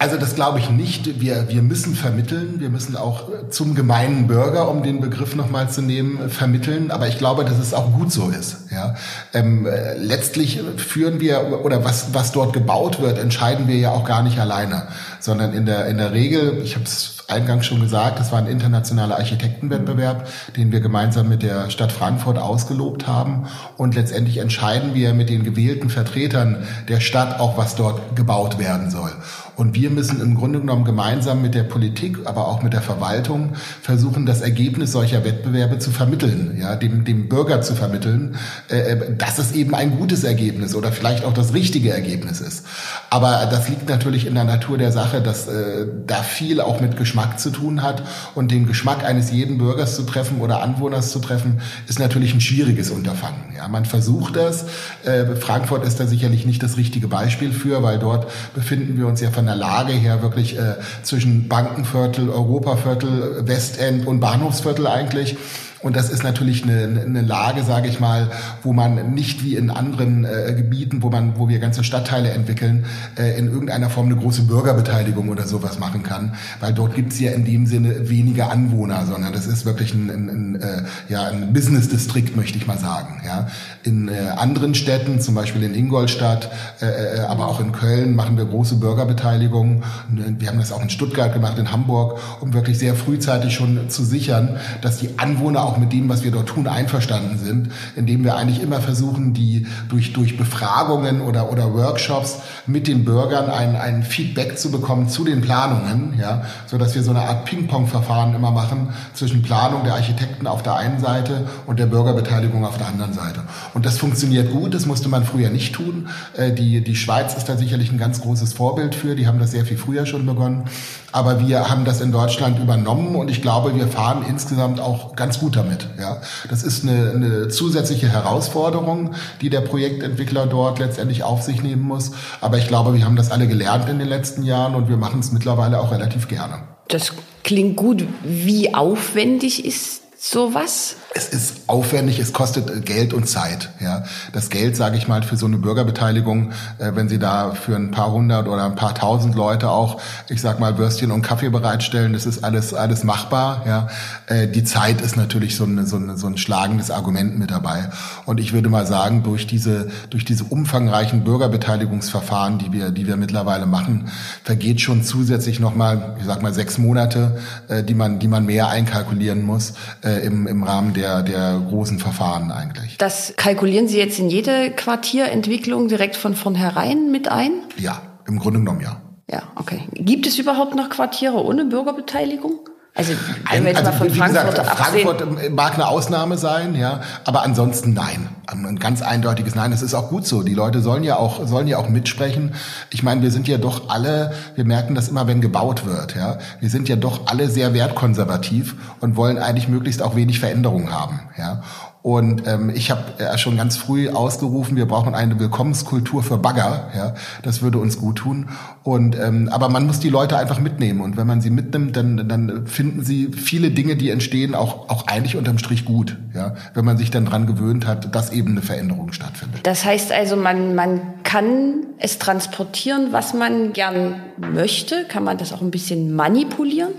Also 0.00 0.16
das 0.16 0.34
glaube 0.34 0.60
ich 0.60 0.70
nicht. 0.70 1.20
Wir, 1.20 1.50
wir 1.50 1.60
müssen 1.60 1.94
vermitteln. 1.94 2.54
Wir 2.56 2.70
müssen 2.70 2.96
auch 2.96 3.28
zum 3.50 3.74
gemeinen 3.74 4.28
Bürger, 4.28 4.70
um 4.70 4.82
den 4.82 5.02
Begriff 5.02 5.36
nochmal 5.36 5.68
zu 5.68 5.82
nehmen, 5.82 6.30
vermitteln. 6.30 6.90
Aber 6.90 7.06
ich 7.06 7.18
glaube, 7.18 7.44
dass 7.44 7.58
es 7.58 7.74
auch 7.74 7.92
gut 7.92 8.10
so 8.10 8.30
ist. 8.30 8.70
Ja? 8.70 8.94
Ähm, 9.34 9.66
äh, 9.66 9.98
letztlich 9.98 10.58
führen 10.78 11.20
wir, 11.20 11.62
oder 11.66 11.84
was, 11.84 12.14
was 12.14 12.32
dort 12.32 12.54
gebaut 12.54 13.02
wird, 13.02 13.18
entscheiden 13.18 13.68
wir 13.68 13.76
ja 13.76 13.90
auch 13.90 14.06
gar 14.06 14.22
nicht 14.22 14.38
alleine. 14.38 14.88
Sondern 15.20 15.52
in 15.52 15.66
der, 15.66 15.84
in 15.84 15.98
der 15.98 16.12
Regel, 16.12 16.62
ich 16.64 16.76
habe 16.76 16.86
es 16.86 17.18
eingangs 17.28 17.66
schon 17.66 17.80
gesagt, 17.80 18.18
das 18.18 18.32
war 18.32 18.38
ein 18.38 18.46
internationaler 18.46 19.18
Architektenwettbewerb, 19.18 20.28
den 20.56 20.72
wir 20.72 20.80
gemeinsam 20.80 21.28
mit 21.28 21.42
der 21.42 21.70
Stadt 21.70 21.92
Frankfurt 21.92 22.38
ausgelobt 22.38 23.06
haben. 23.06 23.46
Und 23.76 23.94
letztendlich 23.94 24.38
entscheiden 24.38 24.94
wir 24.94 25.12
mit 25.12 25.28
den 25.28 25.44
gewählten 25.44 25.90
Vertretern 25.90 26.66
der 26.88 27.00
Stadt 27.00 27.38
auch, 27.38 27.56
was 27.56 27.76
dort 27.76 28.16
gebaut 28.16 28.58
werden 28.58 28.90
soll. 28.90 29.12
Und 29.60 29.74
wir 29.74 29.90
müssen 29.90 30.22
im 30.22 30.36
Grunde 30.36 30.58
genommen 30.58 30.86
gemeinsam 30.86 31.42
mit 31.42 31.54
der 31.54 31.64
Politik, 31.64 32.16
aber 32.24 32.48
auch 32.48 32.62
mit 32.62 32.72
der 32.72 32.80
Verwaltung 32.80 33.52
versuchen, 33.82 34.24
das 34.24 34.40
Ergebnis 34.40 34.92
solcher 34.92 35.22
Wettbewerbe 35.22 35.78
zu 35.78 35.90
vermitteln, 35.90 36.56
ja, 36.58 36.76
dem, 36.76 37.04
dem 37.04 37.28
Bürger 37.28 37.60
zu 37.60 37.74
vermitteln, 37.74 38.36
äh, 38.70 38.78
äh, 38.78 39.14
dass 39.14 39.38
es 39.38 39.52
eben 39.52 39.74
ein 39.74 39.98
gutes 39.98 40.24
Ergebnis 40.24 40.74
oder 40.74 40.92
vielleicht 40.92 41.26
auch 41.26 41.34
das 41.34 41.52
richtige 41.52 41.90
Ergebnis 41.90 42.40
ist. 42.40 42.64
Aber 43.10 43.46
das 43.50 43.68
liegt 43.68 43.86
natürlich 43.86 44.26
in 44.26 44.34
der 44.34 44.44
Natur 44.44 44.78
der 44.78 44.92
Sache, 44.92 45.20
dass 45.20 45.46
äh, 45.46 45.86
da 46.06 46.22
viel 46.22 46.62
auch 46.62 46.80
mit 46.80 46.96
Geschmack 46.96 47.38
zu 47.38 47.50
tun 47.50 47.82
hat. 47.82 48.02
Und 48.34 48.52
den 48.52 48.66
Geschmack 48.66 49.04
eines 49.04 49.30
jeden 49.30 49.58
Bürgers 49.58 49.94
zu 49.94 50.04
treffen 50.04 50.40
oder 50.40 50.62
Anwohners 50.62 51.10
zu 51.10 51.18
treffen, 51.18 51.60
ist 51.86 51.98
natürlich 51.98 52.32
ein 52.32 52.40
schwieriges 52.40 52.90
Unterfangen. 52.90 53.52
Ja, 53.54 53.68
man 53.68 53.84
versucht 53.84 54.36
das. 54.36 54.64
Äh, 55.04 55.36
Frankfurt 55.36 55.84
ist 55.84 56.00
da 56.00 56.06
sicherlich 56.06 56.46
nicht 56.46 56.62
das 56.62 56.78
richtige 56.78 57.08
Beispiel 57.08 57.52
für, 57.52 57.82
weil 57.82 57.98
dort 57.98 58.26
befinden 58.54 58.96
wir 58.96 59.06
uns 59.06 59.20
ja 59.20 59.30
von 59.30 59.49
der 59.50 59.56
Lage 59.56 59.92
her 59.92 60.22
wirklich 60.22 60.56
äh, 60.56 60.76
zwischen 61.02 61.48
Bankenviertel, 61.48 62.30
Europaviertel, 62.30 63.48
Westend 63.48 64.06
und 64.06 64.20
Bahnhofsviertel 64.20 64.86
eigentlich. 64.86 65.36
Und 65.82 65.96
das 65.96 66.10
ist 66.10 66.22
natürlich 66.22 66.62
eine, 66.64 67.00
eine 67.00 67.22
Lage, 67.22 67.62
sage 67.64 67.88
ich 67.88 68.00
mal, 68.00 68.30
wo 68.62 68.72
man 68.72 69.14
nicht 69.14 69.42
wie 69.44 69.56
in 69.56 69.70
anderen 69.70 70.24
äh, 70.24 70.52
Gebieten, 70.54 71.02
wo 71.02 71.08
man, 71.08 71.38
wo 71.38 71.48
wir 71.48 71.58
ganze 71.58 71.84
Stadtteile 71.84 72.30
entwickeln, 72.30 72.84
äh, 73.18 73.38
in 73.38 73.46
irgendeiner 73.46 73.88
Form 73.88 74.06
eine 74.06 74.16
große 74.16 74.42
Bürgerbeteiligung 74.42 75.30
oder 75.30 75.46
sowas 75.46 75.78
machen 75.78 76.02
kann, 76.02 76.34
weil 76.60 76.74
dort 76.74 76.94
gibt's 76.94 77.18
ja 77.18 77.32
in 77.32 77.46
dem 77.46 77.66
Sinne 77.66 78.10
weniger 78.10 78.50
Anwohner, 78.50 79.06
sondern 79.06 79.32
das 79.32 79.46
ist 79.46 79.64
wirklich 79.64 79.94
ein, 79.94 80.10
ein, 80.10 80.28
ein 80.28 80.60
äh, 80.60 80.82
ja 81.08 81.28
ein 81.28 81.52
Business-Distrikt, 81.54 82.36
möchte 82.36 82.58
ich 82.58 82.66
mal 82.66 82.78
sagen. 82.78 83.22
Ja, 83.24 83.48
in 83.82 84.08
äh, 84.08 84.12
anderen 84.36 84.74
Städten, 84.74 85.20
zum 85.20 85.34
Beispiel 85.34 85.62
in 85.62 85.74
Ingolstadt, 85.74 86.50
äh, 86.82 86.86
äh, 86.86 87.20
aber 87.20 87.48
auch 87.48 87.60
in 87.60 87.72
Köln, 87.72 88.14
machen 88.14 88.36
wir 88.36 88.44
große 88.44 88.76
Bürgerbeteiligung. 88.76 89.82
Wir 90.10 90.48
haben 90.48 90.58
das 90.58 90.72
auch 90.72 90.82
in 90.82 90.90
Stuttgart 90.90 91.32
gemacht, 91.32 91.58
in 91.58 91.72
Hamburg, 91.72 92.18
um 92.40 92.52
wirklich 92.52 92.78
sehr 92.78 92.94
frühzeitig 92.94 93.54
schon 93.54 93.88
zu 93.88 94.04
sichern, 94.04 94.58
dass 94.82 94.98
die 94.98 95.18
Anwohner 95.18 95.69
auch 95.70 95.78
mit 95.78 95.92
dem, 95.92 96.08
was 96.08 96.24
wir 96.24 96.32
dort 96.32 96.48
tun, 96.48 96.66
einverstanden 96.66 97.38
sind, 97.38 97.70
indem 97.94 98.24
wir 98.24 98.36
eigentlich 98.36 98.60
immer 98.60 98.80
versuchen, 98.80 99.32
die 99.34 99.66
durch, 99.88 100.12
durch 100.12 100.36
Befragungen 100.36 101.20
oder, 101.20 101.52
oder 101.52 101.72
Workshops 101.74 102.38
mit 102.66 102.88
den 102.88 103.04
Bürgern 103.04 103.50
ein, 103.50 103.76
ein 103.76 104.02
Feedback 104.02 104.58
zu 104.58 104.70
bekommen 104.70 105.08
zu 105.08 105.24
den 105.24 105.40
Planungen, 105.40 106.14
ja, 106.18 106.42
so 106.66 106.76
dass 106.76 106.94
wir 106.94 107.02
so 107.02 107.10
eine 107.10 107.22
Art 107.22 107.44
Ping-Pong-Verfahren 107.44 108.34
immer 108.34 108.50
machen 108.50 108.88
zwischen 109.14 109.42
Planung 109.42 109.84
der 109.84 109.94
Architekten 109.94 110.46
auf 110.46 110.62
der 110.62 110.76
einen 110.76 110.98
Seite 110.98 111.46
und 111.66 111.78
der 111.78 111.86
Bürgerbeteiligung 111.86 112.64
auf 112.64 112.78
der 112.78 112.88
anderen 112.88 113.12
Seite. 113.12 113.42
Und 113.74 113.86
das 113.86 113.98
funktioniert 113.98 114.50
gut, 114.50 114.74
das 114.74 114.86
musste 114.86 115.08
man 115.08 115.24
früher 115.24 115.50
nicht 115.50 115.74
tun. 115.74 116.08
Äh, 116.36 116.52
die, 116.52 116.82
die 116.82 116.96
Schweiz 116.96 117.34
ist 117.34 117.48
da 117.48 117.56
sicherlich 117.56 117.92
ein 117.92 117.98
ganz 117.98 118.20
großes 118.20 118.52
Vorbild 118.54 118.94
für, 118.94 119.14
die 119.14 119.26
haben 119.26 119.38
das 119.38 119.52
sehr 119.52 119.64
viel 119.64 119.76
früher 119.76 120.06
schon 120.06 120.26
begonnen. 120.26 120.64
Aber 121.12 121.40
wir 121.46 121.68
haben 121.68 121.84
das 121.84 122.00
in 122.00 122.12
Deutschland 122.12 122.58
übernommen 122.60 123.16
und 123.16 123.30
ich 123.30 123.42
glaube, 123.42 123.74
wir 123.74 123.88
fahren 123.88 124.24
insgesamt 124.28 124.80
auch 124.80 125.16
ganz 125.16 125.40
gut 125.40 125.56
damit. 125.62 125.88
Ja, 125.98 126.20
das 126.48 126.62
ist 126.62 126.82
eine, 126.82 127.10
eine 127.10 127.48
zusätzliche 127.48 128.08
Herausforderung, 128.08 129.14
die 129.40 129.50
der 129.50 129.60
Projektentwickler 129.60 130.46
dort 130.46 130.78
letztendlich 130.78 131.22
auf 131.22 131.42
sich 131.42 131.62
nehmen 131.62 131.82
muss. 131.82 132.12
Aber 132.40 132.58
ich 132.58 132.68
glaube, 132.68 132.94
wir 132.94 133.04
haben 133.04 133.16
das 133.16 133.30
alle 133.30 133.46
gelernt 133.46 133.88
in 133.88 133.98
den 133.98 134.08
letzten 134.08 134.42
Jahren 134.42 134.74
und 134.74 134.88
wir 134.88 134.96
machen 134.96 135.20
es 135.20 135.32
mittlerweile 135.32 135.80
auch 135.80 135.92
relativ 135.92 136.28
gerne. 136.28 136.62
Das 136.88 137.12
klingt 137.44 137.76
gut. 137.76 138.04
Wie 138.24 138.74
aufwendig 138.74 139.64
ist 139.64 140.02
sowas? 140.18 140.96
Es 141.12 141.28
ist 141.28 141.62
aufwendig, 141.66 142.20
es 142.20 142.32
kostet 142.32 142.86
Geld 142.86 143.12
und 143.12 143.28
Zeit. 143.28 143.70
Ja, 143.80 144.04
das 144.32 144.48
Geld, 144.48 144.76
sage 144.76 144.96
ich 144.96 145.08
mal, 145.08 145.24
für 145.24 145.36
so 145.36 145.46
eine 145.46 145.58
Bürgerbeteiligung, 145.58 146.52
äh, 146.78 146.92
wenn 146.94 147.08
Sie 147.08 147.18
da 147.18 147.50
für 147.50 147.74
ein 147.74 147.90
paar 147.90 148.12
hundert 148.12 148.46
oder 148.46 148.64
ein 148.64 148.76
paar 148.76 148.94
tausend 148.94 149.34
Leute 149.34 149.70
auch, 149.70 150.00
ich 150.28 150.40
sag 150.40 150.60
mal, 150.60 150.78
Würstchen 150.78 151.10
und 151.10 151.22
Kaffee 151.22 151.48
bereitstellen, 151.48 152.12
das 152.12 152.26
ist 152.26 152.44
alles 152.44 152.74
alles 152.74 153.02
machbar. 153.02 153.64
Ja, 153.66 153.88
äh, 154.26 154.46
die 154.46 154.62
Zeit 154.62 155.00
ist 155.00 155.16
natürlich 155.16 155.56
so, 155.56 155.64
eine, 155.64 155.84
so, 155.84 155.96
eine, 155.96 156.16
so 156.16 156.28
ein 156.28 156.38
schlagendes 156.38 156.92
Argument 156.92 157.36
mit 157.40 157.50
dabei. 157.50 157.90
Und 158.24 158.38
ich 158.38 158.52
würde 158.52 158.68
mal 158.68 158.86
sagen, 158.86 159.24
durch 159.24 159.48
diese 159.48 159.90
durch 160.10 160.24
diese 160.24 160.44
umfangreichen 160.44 161.24
Bürgerbeteiligungsverfahren, 161.24 162.58
die 162.58 162.70
wir 162.70 162.92
die 162.92 163.08
wir 163.08 163.16
mittlerweile 163.16 163.66
machen, 163.66 164.10
vergeht 164.44 164.80
schon 164.80 165.02
zusätzlich 165.02 165.58
noch 165.58 165.74
mal, 165.74 166.14
ich 166.20 166.26
sag 166.26 166.40
mal, 166.40 166.54
sechs 166.54 166.78
Monate, 166.78 167.40
äh, 167.66 167.82
die 167.82 167.94
man 167.94 168.20
die 168.20 168.28
man 168.28 168.46
mehr 168.46 168.68
einkalkulieren 168.68 169.42
muss 169.42 169.74
äh, 170.04 170.24
im, 170.24 170.46
im 170.46 170.62
Rahmen 170.62 170.94
der, 170.94 170.99
der 171.00 171.62
großen 171.68 171.98
Verfahren 171.98 172.50
eigentlich. 172.50 172.98
Das 172.98 173.34
kalkulieren 173.36 173.88
Sie 173.88 173.98
jetzt 173.98 174.18
in 174.18 174.30
jede 174.30 174.70
Quartierentwicklung 174.70 175.88
direkt 175.88 176.16
von 176.16 176.34
vornherein 176.34 177.10
mit 177.10 177.28
ein? 177.28 177.52
Ja, 177.76 178.00
im 178.26 178.38
Grunde 178.38 178.60
genommen 178.60 178.80
ja. 178.80 179.00
Ja, 179.30 179.42
okay. 179.54 179.82
Gibt 179.94 180.26
es 180.26 180.38
überhaupt 180.38 180.74
noch 180.74 180.90
Quartiere 180.90 181.44
ohne 181.44 181.64
Bürgerbeteiligung? 181.64 182.68
Also, 182.94 183.12
wenn 183.50 183.64
wir 183.64 183.70
jetzt 183.70 183.86
also, 183.86 183.90
mal 183.90 183.96
von 183.98 184.10
Frankfurt 184.10 184.50
gesagt, 184.50 184.80
absehen. 184.80 185.06
Frankfurt 185.06 185.52
mag 185.52 185.74
eine 185.74 185.88
Ausnahme 185.88 186.36
sein, 186.38 186.74
ja, 186.74 187.00
aber 187.24 187.42
ansonsten 187.42 187.94
nein. 187.94 188.28
Ein 188.46 188.80
ganz 188.80 189.00
eindeutiges 189.00 189.54
Nein. 189.54 189.70
Das 189.70 189.80
ist 189.80 189.94
auch 189.94 190.08
gut 190.08 190.26
so. 190.26 190.42
Die 190.42 190.54
Leute 190.54 190.80
sollen 190.80 191.04
ja 191.04 191.16
auch 191.16 191.46
sollen 191.46 191.68
ja 191.68 191.78
auch 191.78 191.88
mitsprechen. 191.88 192.54
Ich 192.90 193.04
meine, 193.04 193.22
wir 193.22 193.30
sind 193.30 193.46
ja 193.46 193.58
doch 193.58 193.88
alle, 193.90 194.32
wir 194.56 194.64
merken 194.64 194.96
das 194.96 195.08
immer, 195.08 195.28
wenn 195.28 195.40
gebaut 195.40 195.86
wird, 195.86 196.16
ja. 196.16 196.38
Wir 196.58 196.68
sind 196.68 196.88
ja 196.88 196.96
doch 196.96 197.26
alle 197.26 197.48
sehr 197.48 197.74
wertkonservativ 197.74 198.74
und 198.98 199.14
wollen 199.16 199.38
eigentlich 199.38 199.68
möglichst 199.68 200.02
auch 200.02 200.16
wenig 200.16 200.40
Veränderung 200.40 200.90
haben, 200.90 201.20
ja. 201.38 201.62
Und 202.02 202.46
ähm, 202.46 202.70
ich 202.70 202.90
habe 202.90 203.02
äh, 203.18 203.36
schon 203.36 203.58
ganz 203.58 203.76
früh 203.76 204.08
ausgerufen, 204.08 204.74
wir 204.76 204.86
brauchen 204.86 205.14
eine 205.14 205.38
Willkommenskultur 205.38 206.22
für 206.22 206.38
Bagger. 206.38 206.88
Ja, 206.96 207.14
das 207.42 207.60
würde 207.60 207.78
uns 207.78 207.98
gut 207.98 208.16
tun. 208.16 208.48
Und 208.82 209.18
ähm, 209.18 209.50
aber 209.52 209.68
man 209.68 209.86
muss 209.86 210.00
die 210.00 210.08
Leute 210.08 210.38
einfach 210.38 210.60
mitnehmen. 210.60 211.02
Und 211.02 211.18
wenn 211.18 211.26
man 211.26 211.42
sie 211.42 211.50
mitnimmt, 211.50 211.94
dann 211.96 212.26
dann 212.26 212.66
finden 212.66 213.04
sie 213.04 213.30
viele 213.32 213.70
Dinge, 213.70 213.96
die 213.96 214.08
entstehen, 214.08 214.54
auch 214.54 214.88
auch 214.88 215.08
eigentlich 215.08 215.36
unterm 215.36 215.58
Strich 215.58 215.84
gut. 215.84 216.16
Ja, 216.34 216.54
wenn 216.72 216.86
man 216.86 216.96
sich 216.96 217.10
dann 217.10 217.26
dran 217.26 217.46
gewöhnt 217.46 217.86
hat, 217.86 218.14
dass 218.14 218.30
eben 218.30 218.52
eine 218.52 218.62
Veränderung 218.62 219.12
stattfindet. 219.12 219.60
Das 219.64 219.84
heißt 219.84 220.10
also, 220.10 220.36
man 220.36 220.74
man 220.74 221.22
kann 221.22 221.84
es 221.98 222.18
transportieren, 222.18 223.08
was 223.10 223.34
man 223.34 223.74
gern 223.74 224.14
möchte. 224.38 225.04
Kann 225.06 225.22
man 225.22 225.36
das 225.36 225.52
auch 225.52 225.60
ein 225.60 225.70
bisschen 225.70 226.14
manipulieren? 226.14 226.92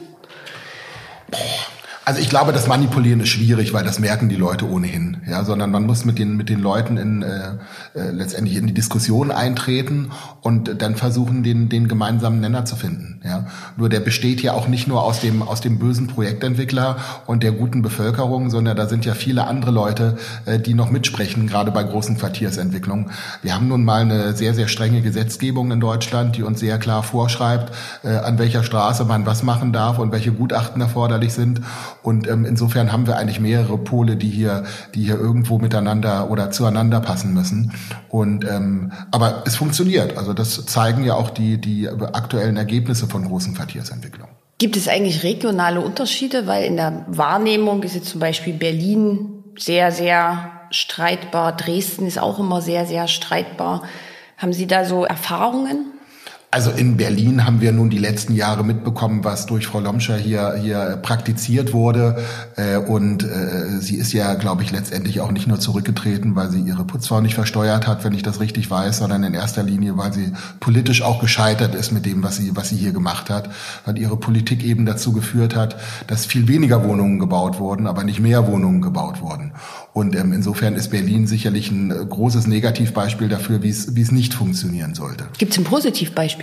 Boah. 1.31 1.39
Also 2.11 2.21
ich 2.21 2.29
glaube, 2.29 2.51
das 2.51 2.67
Manipulieren 2.67 3.21
ist 3.21 3.29
schwierig, 3.29 3.71
weil 3.71 3.85
das 3.85 3.97
merken 3.97 4.27
die 4.27 4.35
Leute 4.35 4.69
ohnehin, 4.69 5.21
ja, 5.29 5.45
sondern 5.45 5.71
man 5.71 5.85
muss 5.85 6.03
mit 6.03 6.19
den 6.19 6.35
mit 6.35 6.49
den 6.49 6.59
Leuten 6.59 6.97
in 6.97 7.21
äh, 7.21 7.53
äh, 7.95 8.11
letztendlich 8.11 8.57
in 8.57 8.67
die 8.67 8.73
Diskussion 8.73 9.31
eintreten 9.31 10.11
und 10.41 10.81
dann 10.81 10.97
versuchen, 10.97 11.41
den 11.41 11.69
den 11.69 11.87
gemeinsamen 11.87 12.41
Nenner 12.41 12.65
zu 12.65 12.75
finden, 12.75 13.21
ja. 13.23 13.45
Nur 13.77 13.87
der 13.87 14.01
besteht 14.01 14.41
ja 14.41 14.51
auch 14.51 14.67
nicht 14.67 14.89
nur 14.89 15.01
aus 15.01 15.21
dem 15.21 15.41
aus 15.41 15.61
dem 15.61 15.79
bösen 15.79 16.07
Projektentwickler 16.07 16.97
und 17.27 17.43
der 17.43 17.53
guten 17.53 17.81
Bevölkerung, 17.81 18.49
sondern 18.49 18.75
da 18.75 18.89
sind 18.89 19.05
ja 19.05 19.13
viele 19.13 19.47
andere 19.47 19.71
Leute, 19.71 20.17
äh, 20.45 20.59
die 20.59 20.73
noch 20.73 20.91
mitsprechen, 20.91 21.47
gerade 21.47 21.71
bei 21.71 21.81
großen 21.81 22.17
Quartiersentwicklungen. 22.17 23.11
Wir 23.41 23.55
haben 23.55 23.69
nun 23.69 23.85
mal 23.85 24.01
eine 24.01 24.33
sehr 24.33 24.53
sehr 24.53 24.67
strenge 24.67 25.01
Gesetzgebung 25.01 25.71
in 25.71 25.79
Deutschland, 25.79 26.35
die 26.35 26.43
uns 26.43 26.59
sehr 26.59 26.77
klar 26.77 27.03
vorschreibt, 27.03 27.73
äh, 28.03 28.09
an 28.09 28.37
welcher 28.37 28.63
Straße 28.63 29.05
man 29.05 29.25
was 29.25 29.43
machen 29.43 29.71
darf 29.71 29.97
und 29.97 30.11
welche 30.11 30.33
Gutachten 30.33 30.81
erforderlich 30.81 31.31
sind. 31.31 31.61
Und 32.03 32.27
ähm, 32.27 32.45
insofern 32.45 32.91
haben 32.91 33.05
wir 33.07 33.17
eigentlich 33.17 33.39
mehrere 33.39 33.77
Pole, 33.77 34.15
die 34.15 34.29
hier, 34.29 34.63
die 34.95 35.03
hier 35.03 35.19
irgendwo 35.19 35.59
miteinander 35.59 36.29
oder 36.29 36.51
zueinander 36.51 36.99
passen 36.99 37.33
müssen. 37.33 37.73
Und 38.09 38.43
ähm, 38.45 38.91
aber 39.11 39.43
es 39.45 39.55
funktioniert. 39.55 40.17
Also 40.17 40.33
das 40.33 40.65
zeigen 40.65 41.03
ja 41.03 41.13
auch 41.13 41.29
die 41.29 41.59
die 41.59 41.87
aktuellen 41.89 42.57
Ergebnisse 42.57 43.07
von 43.07 43.25
großen 43.25 43.53
Quartiersentwicklungen. 43.53 44.35
Gibt 44.57 44.77
es 44.77 44.87
eigentlich 44.87 45.23
regionale 45.23 45.81
Unterschiede? 45.81 46.47
Weil 46.47 46.65
in 46.65 46.75
der 46.75 47.05
Wahrnehmung 47.07 47.83
ist 47.83 47.95
jetzt 47.95 48.09
zum 48.09 48.19
Beispiel 48.19 48.53
Berlin 48.53 49.43
sehr, 49.57 49.91
sehr 49.91 50.51
streitbar. 50.71 51.55
Dresden 51.55 52.05
ist 52.07 52.19
auch 52.19 52.39
immer 52.39 52.61
sehr, 52.61 52.85
sehr 52.85 53.07
streitbar. 53.07 53.83
Haben 54.37 54.53
Sie 54.53 54.67
da 54.67 54.85
so 54.85 55.03
Erfahrungen? 55.03 55.85
Also 56.53 56.69
in 56.69 56.97
Berlin 56.97 57.45
haben 57.45 57.61
wir 57.61 57.71
nun 57.71 57.89
die 57.89 57.97
letzten 57.97 58.35
Jahre 58.35 58.65
mitbekommen, 58.65 59.23
was 59.23 59.45
durch 59.45 59.67
Frau 59.67 59.79
Lomscher 59.79 60.17
hier 60.17 60.55
hier 60.61 60.99
praktiziert 61.01 61.71
wurde. 61.71 62.21
Äh, 62.57 62.75
und 62.75 63.23
äh, 63.23 63.79
sie 63.79 63.95
ist 63.95 64.11
ja, 64.11 64.33
glaube 64.33 64.61
ich, 64.63 64.71
letztendlich 64.73 65.21
auch 65.21 65.31
nicht 65.31 65.47
nur 65.47 65.61
zurückgetreten, 65.61 66.35
weil 66.35 66.51
sie 66.51 66.59
ihre 66.59 66.83
Putzfrau 66.83 67.21
nicht 67.21 67.35
versteuert 67.35 67.87
hat, 67.87 68.03
wenn 68.03 68.11
ich 68.11 68.21
das 68.21 68.41
richtig 68.41 68.69
weiß, 68.69 68.97
sondern 68.97 69.23
in 69.23 69.33
erster 69.33 69.63
Linie, 69.63 69.95
weil 69.95 70.11
sie 70.11 70.33
politisch 70.59 71.03
auch 71.03 71.21
gescheitert 71.21 71.73
ist 71.73 71.93
mit 71.93 72.05
dem, 72.05 72.21
was 72.21 72.35
sie 72.35 72.53
was 72.53 72.67
sie 72.67 72.75
hier 72.75 72.91
gemacht 72.91 73.29
hat, 73.29 73.49
weil 73.85 73.97
ihre 73.97 74.17
Politik 74.17 74.61
eben 74.65 74.85
dazu 74.85 75.13
geführt 75.13 75.55
hat, 75.55 75.77
dass 76.07 76.25
viel 76.25 76.49
weniger 76.49 76.83
Wohnungen 76.83 77.17
gebaut 77.17 77.59
wurden, 77.59 77.87
aber 77.87 78.03
nicht 78.03 78.19
mehr 78.19 78.45
Wohnungen 78.47 78.81
gebaut 78.81 79.21
wurden. 79.21 79.53
Und 79.93 80.17
ähm, 80.17 80.33
insofern 80.33 80.75
ist 80.75 80.89
Berlin 80.89 81.27
sicherlich 81.27 81.71
ein 81.71 81.91
äh, 81.91 82.05
großes 82.05 82.45
Negativbeispiel 82.47 83.29
dafür, 83.29 83.63
wie 83.63 83.69
es 83.69 83.95
wie 83.95 84.01
es 84.01 84.11
nicht 84.11 84.33
funktionieren 84.33 84.95
sollte. 84.95 85.27
Gibt 85.37 85.53
es 85.53 85.57
ein 85.57 85.63
Positivbeispiel? 85.63 86.40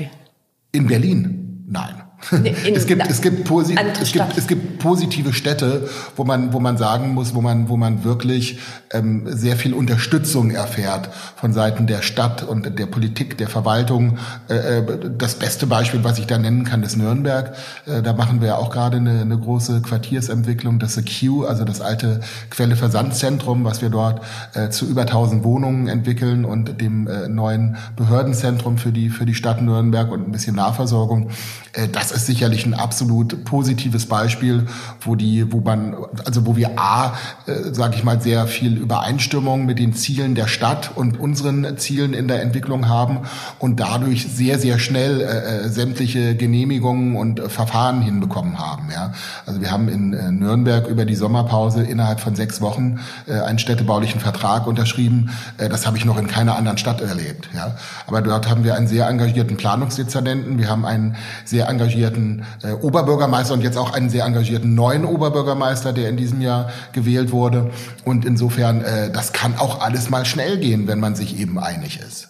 In 0.72 0.87
Berlin? 0.87 1.64
Nein. 1.66 2.08
In, 2.32 2.75
es 2.75 2.87
gibt, 2.87 3.08
es 3.08 3.22
gibt, 3.22 3.48
es 3.48 4.12
gibt, 4.12 4.37
es 4.37 4.46
gibt 4.48 4.78
positive 4.80 5.32
Städte, 5.32 5.88
wo 6.16 6.25
man, 6.25 6.52
wo 6.52 6.58
man 6.58 6.76
sagen 6.76 7.14
muss, 7.14 7.34
wo 7.34 7.40
man, 7.40 7.68
wo 7.68 7.76
man 7.76 8.02
wirklich 8.02 8.58
ähm, 8.92 9.22
sehr 9.26 9.56
viel 9.56 9.72
Unterstützung 9.72 10.50
erfährt 10.50 11.10
von 11.37 11.52
Seiten 11.52 11.87
der 11.87 12.02
Stadt 12.02 12.42
und 12.42 12.78
der 12.78 12.87
Politik, 12.87 13.38
der 13.38 13.48
Verwaltung. 13.48 14.18
Äh, 14.48 14.54
äh 14.54 14.82
das 15.16 15.37
beste 15.37 15.66
Beispiel, 15.66 16.02
was 16.02 16.18
ich 16.18 16.26
da 16.26 16.38
nennen 16.38 16.64
kann, 16.64 16.82
ist 16.82 16.96
Nürnberg. 16.96 17.54
Äh, 17.87 18.02
da 18.02 18.12
machen 18.12 18.40
wir 18.40 18.58
auch 18.58 18.70
gerade 18.70 18.96
eine, 18.96 19.20
eine 19.20 19.38
große 19.38 19.80
Quartiersentwicklung, 19.82 20.80
das 20.80 20.96
Q, 20.96 21.44
also 21.44 21.64
das 21.64 21.80
alte 21.80 22.20
Quelle-Versandzentrum, 22.50 23.64
was 23.64 23.80
wir 23.80 23.90
dort 23.90 24.22
äh, 24.54 24.70
zu 24.70 24.87
über 24.87 25.02
1000 25.02 25.44
Wohnungen 25.44 25.87
entwickeln 25.87 26.44
und 26.44 26.80
dem 26.80 27.06
äh, 27.06 27.28
neuen 27.28 27.76
Behördenzentrum 27.96 28.76
für 28.76 28.90
die, 28.90 29.08
für 29.08 29.25
die 29.25 29.34
Stadt 29.34 29.62
Nürnberg 29.62 30.10
und 30.10 30.28
ein 30.28 30.32
bisschen 30.32 30.56
Nahversorgung. 30.56 31.30
Äh, 31.72 31.88
das 31.88 32.08
das 32.09 32.17
ist 32.17 32.27
sicherlich 32.27 32.65
ein 32.65 32.73
absolut 32.73 33.45
positives 33.45 34.07
Beispiel, 34.07 34.67
wo 35.00 35.15
die, 35.15 35.53
wo 35.53 35.61
man, 35.61 35.95
also 36.25 36.47
wo 36.47 36.57
wir 36.57 36.79
a, 36.79 37.15
äh, 37.47 37.75
sage 37.75 37.97
ich 37.97 38.05
mal, 38.05 38.21
sehr 38.21 38.47
viel 38.47 38.77
Übereinstimmung 38.77 39.67
mit 39.67 39.79
den 39.79 39.93
Zielen 39.93 40.35
der 40.35 40.47
Stadt 40.47 40.93
und 40.95 41.21
unseren 41.21 41.77
Zielen 41.77 42.15
in 42.15 42.29
der 42.29 42.41
Entwicklung 42.41 42.88
haben 42.88 43.21
und 43.59 43.79
dadurch 43.81 44.27
sehr 44.27 44.59
sehr 44.59 44.79
schnell 44.79 45.21
äh, 45.21 45.25
äh 45.25 45.69
sämtliche 45.69 46.35
Genehmigungen 46.35 47.17
und 47.17 47.41
äh, 47.41 47.49
Verfahren 47.50 48.00
hinbekommen 48.00 48.59
haben. 48.59 48.88
Ja, 48.91 49.12
also 49.45 49.61
wir 49.61 49.71
haben 49.71 49.88
in 49.88 50.15
äh, 50.15 50.31
Nürnberg 50.31 50.87
über 50.87 51.05
die 51.05 51.15
Sommerpause 51.15 51.83
innerhalb 51.83 52.21
von 52.21 52.35
sechs 52.35 52.62
Wochen 52.62 53.00
äh, 53.27 53.35
einen 53.35 53.59
städtebaulichen 53.59 54.21
Vertrag 54.21 54.67
unterschrieben. 54.67 55.31
Äh, 55.59 55.69
das 55.69 55.87
habe 55.87 55.99
ich 55.99 56.07
noch 56.07 56.19
in 56.19 56.27
keiner 56.27 56.57
anderen 56.57 56.79
Stadt 56.79 57.03
erlebt. 57.03 57.50
Ja, 57.55 57.77
aber 58.07 58.23
dort 58.23 58.49
haben 58.49 58.65
wir 58.65 58.77
einen 58.77 58.87
sehr 58.87 59.07
engagierten 59.09 59.59
Planungsdezernenten. 59.59 60.59
Wir 60.59 60.71
haben 60.71 60.87
einen 60.87 61.17
sehr 61.45 61.69
engagierten 61.69 61.98
engagierten 61.99 62.45
äh, 62.62 62.73
Oberbürgermeister 62.73 63.55
und 63.55 63.62
jetzt 63.62 63.76
auch 63.76 63.93
einen 63.93 64.11
sehr 64.11 64.25
engagierten 64.25 64.75
neuen 64.75 65.05
Oberbürgermeister, 65.05 65.93
der 65.93 66.09
in 66.09 66.17
diesem 66.17 66.40
Jahr 66.40 66.71
gewählt 66.93 67.33
wurde. 67.33 67.71
Und 68.05 68.25
insofern, 68.25 68.83
äh, 68.83 69.11
das 69.11 69.33
kann 69.33 69.57
auch 69.59 69.81
alles 69.81 70.11
mal 70.11 70.25
schnell 70.25 70.59
gehen, 70.59 70.87
wenn 70.87 71.00
man 71.00 71.14
sich 71.14 71.38
eben 71.38 71.59
einig 71.59 72.00
ist. 72.00 72.28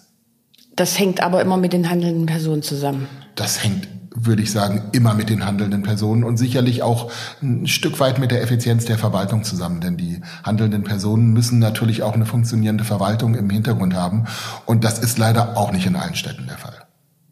Das 0.76 0.98
hängt 0.98 1.22
aber 1.22 1.40
immer 1.42 1.56
mit 1.56 1.72
den 1.72 1.90
handelnden 1.90 2.26
Personen 2.26 2.62
zusammen. 2.62 3.08
Das 3.34 3.62
hängt 3.62 3.88
würde 4.20 4.42
ich 4.42 4.50
sagen, 4.50 4.82
immer 4.90 5.14
mit 5.14 5.28
den 5.30 5.46
handelnden 5.46 5.84
Personen 5.84 6.24
und 6.24 6.38
sicherlich 6.38 6.82
auch 6.82 7.12
ein 7.40 7.68
Stück 7.68 8.00
weit 8.00 8.18
mit 8.18 8.32
der 8.32 8.42
Effizienz 8.42 8.84
der 8.84 8.98
Verwaltung 8.98 9.44
zusammen. 9.44 9.80
Denn 9.80 9.96
die 9.96 10.20
handelnden 10.42 10.82
Personen 10.82 11.32
müssen 11.32 11.60
natürlich 11.60 12.02
auch 12.02 12.14
eine 12.14 12.26
funktionierende 12.26 12.82
Verwaltung 12.82 13.36
im 13.36 13.48
Hintergrund 13.48 13.94
haben. 13.94 14.24
Und 14.66 14.82
das 14.82 14.98
ist 14.98 15.18
leider 15.18 15.56
auch 15.56 15.70
nicht 15.70 15.86
in 15.86 15.94
allen 15.94 16.16
Städten 16.16 16.48
der 16.48 16.58
Fall. 16.58 16.87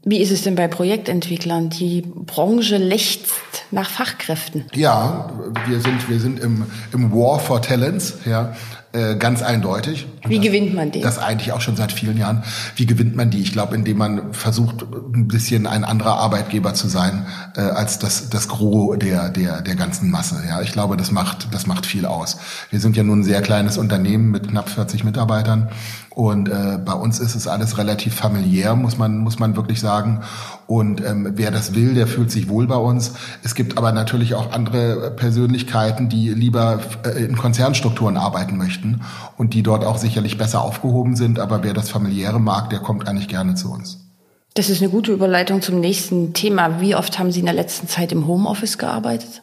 Wie 0.09 0.23
ist 0.23 0.31
es 0.31 0.43
denn 0.43 0.55
bei 0.55 0.69
Projektentwicklern? 0.69 1.69
Die 1.69 2.03
Branche 2.03 2.77
lechzt 2.77 3.35
nach 3.73 3.91
Fachkräften. 3.91 4.65
Ja, 4.73 5.33
wir 5.67 5.81
sind, 5.81 6.09
wir 6.09 6.21
sind 6.21 6.39
im, 6.39 6.65
im 6.93 7.11
War 7.13 7.41
for 7.41 7.61
Talents, 7.61 8.19
ja. 8.25 8.55
Äh, 8.93 9.17
ganz 9.17 9.43
eindeutig. 9.43 10.07
Wie 10.29 10.37
das, 10.37 10.47
gewinnt 10.47 10.75
man 10.75 10.93
die? 10.93 11.01
Das 11.01 11.19
eigentlich 11.19 11.53
auch 11.53 11.61
schon 11.61 11.75
seit 11.75 11.91
vielen 11.91 12.17
Jahren. 12.17 12.45
Wie 12.77 12.87
gewinnt 12.87 13.17
man 13.17 13.31
die? 13.31 13.43
Ich 13.43 13.51
glaube, 13.51 13.75
indem 13.75 13.99
man 13.99 14.33
versucht, 14.33 14.87
ein 15.13 15.27
bisschen 15.27 15.67
ein 15.67 15.83
anderer 15.85 16.19
Arbeitgeber 16.19 16.73
zu 16.73 16.87
sein 16.87 17.27
äh, 17.57 17.63
als 17.63 17.99
das 17.99 18.31
das 18.31 18.47
Gros 18.47 18.97
der 18.99 19.29
der 19.31 19.61
der 19.61 19.75
ganzen 19.75 20.11
Masse. 20.11 20.37
Ja, 20.49 20.63
ich 20.63 20.71
glaube, 20.71 20.97
das 20.97 21.11
macht 21.11 21.49
das 21.53 21.67
macht 21.67 21.85
viel 21.85 22.07
aus. 22.07 22.39
Wir 22.71 22.79
sind 22.79 22.97
ja 22.97 23.03
nun 23.03 23.21
ein 23.21 23.25
sehr 23.25 23.43
kleines 23.43 23.77
Unternehmen 23.77 24.31
mit 24.31 24.49
knapp 24.49 24.71
40 24.71 25.03
Mitarbeitern 25.03 25.69
und 26.17 26.49
äh, 26.49 26.79
bei 26.83 26.95
uns 26.95 27.21
ist 27.21 27.35
es 27.35 27.47
alles 27.47 27.77
relativ 27.77 28.15
familiär, 28.15 28.75
muss 28.75 28.97
man, 28.97 29.19
muss 29.19 29.39
man 29.39 29.55
wirklich 29.55 29.81
sagen. 29.81 30.23
Und 30.67 31.05
ähm, 31.05 31.33
wer 31.35 31.51
das 31.51 31.75
will, 31.75 31.93
der 31.93 32.07
fühlt 32.07 32.31
sich 32.31 32.49
wohl 32.49 32.67
bei 32.67 32.77
uns. 32.77 33.13
Es 33.45 33.55
gibt 33.55 33.77
aber 33.77 33.93
natürlich 33.93 34.35
auch 34.35 34.51
andere 34.51 35.11
Persönlichkeiten, 35.11 36.09
die 36.09 36.31
lieber 36.31 36.81
äh, 37.05 37.23
in 37.23 37.37
Konzernstrukturen 37.37 38.17
arbeiten 38.17 38.57
möchten 38.57 39.03
und 39.37 39.53
die 39.53 39.63
dort 39.63 39.85
auch 39.85 39.99
sicherlich 39.99 40.39
besser 40.39 40.63
aufgehoben 40.63 41.17
sind. 41.17 41.39
Aber 41.39 41.63
wer 41.63 41.75
das 41.75 41.91
familiäre 41.91 42.41
mag, 42.41 42.71
der 42.71 42.79
kommt 42.79 43.07
eigentlich 43.07 43.29
gerne 43.29 43.55
zu 43.55 43.71
uns. 43.71 43.99
Das 44.55 44.71
ist 44.71 44.81
eine 44.81 44.91
gute 44.91 45.13
Überleitung 45.13 45.61
zum 45.61 45.81
nächsten 45.81 46.33
Thema. 46.33 46.81
Wie 46.81 46.95
oft 46.95 47.19
haben 47.19 47.31
Sie 47.31 47.41
in 47.41 47.47
der 47.47 47.55
letzten 47.55 47.89
Zeit 47.89 48.11
im 48.11 48.27
Homeoffice 48.27 48.79
gearbeitet? 48.79 49.43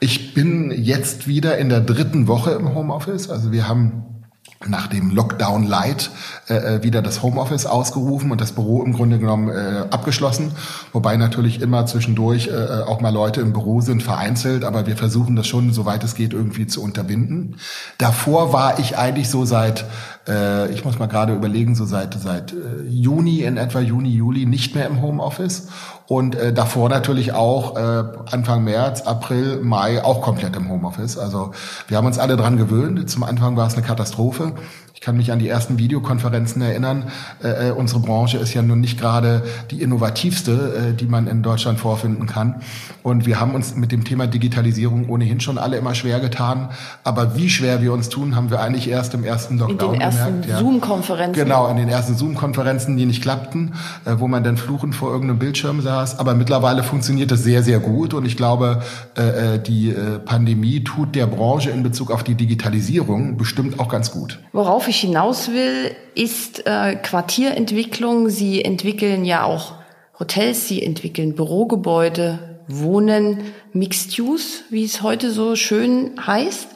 Ich 0.00 0.34
bin 0.34 0.72
jetzt 0.72 1.28
wieder 1.28 1.58
in 1.58 1.68
der 1.68 1.80
dritten 1.80 2.26
Woche 2.26 2.50
im 2.50 2.74
Homeoffice. 2.74 3.30
Also 3.30 3.52
wir 3.52 3.68
haben 3.68 4.17
nach 4.66 4.88
dem 4.88 5.10
Lockdown 5.10 5.64
Light 5.64 6.10
äh, 6.48 6.54
äh, 6.54 6.82
wieder 6.82 7.00
das 7.00 7.22
Homeoffice 7.22 7.64
ausgerufen 7.64 8.32
und 8.32 8.40
das 8.40 8.52
Büro 8.52 8.82
im 8.82 8.92
Grunde 8.92 9.18
genommen 9.18 9.50
äh, 9.50 9.84
abgeschlossen. 9.90 10.52
Wobei 10.92 11.16
natürlich 11.16 11.60
immer 11.60 11.86
zwischendurch 11.86 12.48
äh, 12.48 12.50
äh, 12.50 12.82
auch 12.82 13.00
mal 13.00 13.12
Leute 13.12 13.40
im 13.40 13.52
Büro 13.52 13.80
sind, 13.80 14.02
vereinzelt, 14.02 14.64
aber 14.64 14.86
wir 14.86 14.96
versuchen 14.96 15.36
das 15.36 15.46
schon, 15.46 15.72
soweit 15.72 16.02
es 16.02 16.16
geht, 16.16 16.32
irgendwie 16.32 16.66
zu 16.66 16.82
unterbinden. 16.82 17.56
Davor 17.98 18.52
war 18.52 18.80
ich 18.80 18.98
eigentlich 18.98 19.30
so 19.30 19.44
seit, 19.44 19.84
äh, 20.28 20.70
ich 20.70 20.84
muss 20.84 20.98
mal 20.98 21.06
gerade 21.06 21.34
überlegen, 21.34 21.74
so 21.74 21.84
seit, 21.84 22.14
seit 22.14 22.52
äh, 22.52 22.56
Juni 22.88 23.40
in 23.40 23.56
etwa, 23.56 23.80
Juni, 23.80 24.10
Juli 24.10 24.46
nicht 24.46 24.74
mehr 24.74 24.86
im 24.86 25.00
Homeoffice 25.00 25.68
und 26.06 26.34
äh, 26.34 26.52
davor 26.52 26.88
natürlich 26.88 27.32
auch 27.32 27.76
äh, 27.76 28.04
Anfang 28.30 28.64
März, 28.64 29.02
April, 29.02 29.60
Mai 29.62 30.02
auch 30.02 30.22
komplett 30.22 30.56
im 30.56 30.70
Homeoffice. 30.70 31.18
Also 31.18 31.52
wir 31.86 31.96
haben 31.96 32.06
uns 32.06 32.18
alle 32.18 32.36
dran 32.36 32.56
gewöhnt. 32.56 33.10
Zum 33.10 33.24
Anfang 33.24 33.56
war 33.56 33.66
es 33.66 33.74
eine 33.74 33.82
Katastrophe. 33.82 34.52
Ich 34.98 35.02
kann 35.02 35.16
mich 35.16 35.30
an 35.30 35.38
die 35.38 35.48
ersten 35.48 35.78
Videokonferenzen 35.78 36.60
erinnern. 36.60 37.04
Äh, 37.40 37.68
äh, 37.68 37.70
unsere 37.70 38.00
Branche 38.00 38.36
ist 38.38 38.52
ja 38.52 38.62
nun 38.62 38.80
nicht 38.80 38.98
gerade 38.98 39.44
die 39.70 39.80
innovativste, 39.80 40.90
äh, 40.90 40.92
die 40.92 41.06
man 41.06 41.28
in 41.28 41.40
Deutschland 41.40 41.78
vorfinden 41.78 42.26
kann. 42.26 42.62
Und 43.04 43.24
wir 43.24 43.38
haben 43.38 43.54
uns 43.54 43.76
mit 43.76 43.92
dem 43.92 44.02
Thema 44.02 44.26
Digitalisierung 44.26 45.08
ohnehin 45.08 45.38
schon 45.38 45.56
alle 45.56 45.76
immer 45.76 45.94
schwer 45.94 46.18
getan. 46.18 46.70
Aber 47.04 47.36
wie 47.36 47.48
schwer 47.48 47.80
wir 47.80 47.92
uns 47.92 48.08
tun, 48.08 48.34
haben 48.34 48.50
wir 48.50 48.60
eigentlich 48.60 48.90
erst 48.90 49.14
im 49.14 49.22
ersten 49.22 49.58
Lockdown 49.58 49.94
in 49.94 50.00
den 50.00 50.00
ersten 50.00 50.42
gemerkt. 50.42 50.62
Zoom-Konferenzen. 50.62 51.44
Genau, 51.44 51.68
in 51.68 51.76
den 51.76 51.88
ersten 51.88 52.16
Zoom-Konferenzen, 52.16 52.96
die 52.96 53.06
nicht 53.06 53.22
klappten, 53.22 53.74
äh, 54.04 54.14
wo 54.18 54.26
man 54.26 54.42
dann 54.42 54.56
fluchend 54.56 54.96
vor 54.96 55.12
irgendeinem 55.12 55.38
Bildschirm 55.38 55.80
saß. 55.80 56.18
Aber 56.18 56.34
mittlerweile 56.34 56.82
funktioniert 56.82 57.30
das 57.30 57.44
sehr, 57.44 57.62
sehr 57.62 57.78
gut. 57.78 58.14
Und 58.14 58.24
ich 58.24 58.36
glaube, 58.36 58.82
äh, 59.16 59.54
äh 59.54 59.58
die 59.60 59.94
Pandemie 60.24 60.82
tut 60.82 61.14
der 61.14 61.26
Branche 61.26 61.70
in 61.70 61.82
Bezug 61.82 62.10
auf 62.10 62.24
die 62.24 62.34
Digitalisierung 62.34 63.36
bestimmt 63.36 63.78
auch 63.78 63.88
ganz 63.88 64.10
gut. 64.10 64.40
Worauf 64.88 64.96
ich 64.96 65.02
hinaus 65.02 65.52
will, 65.52 65.94
ist 66.14 66.66
äh, 66.66 66.96
Quartierentwicklung. 66.96 68.30
Sie 68.30 68.64
entwickeln 68.64 69.26
ja 69.26 69.44
auch 69.44 69.74
Hotels, 70.18 70.66
sie 70.66 70.82
entwickeln 70.82 71.34
Bürogebäude, 71.34 72.38
Wohnen, 72.68 73.52
Mixed 73.74 74.18
Use, 74.18 74.64
wie 74.70 74.84
es 74.84 75.02
heute 75.02 75.30
so 75.30 75.56
schön 75.56 76.12
heißt. 76.26 76.68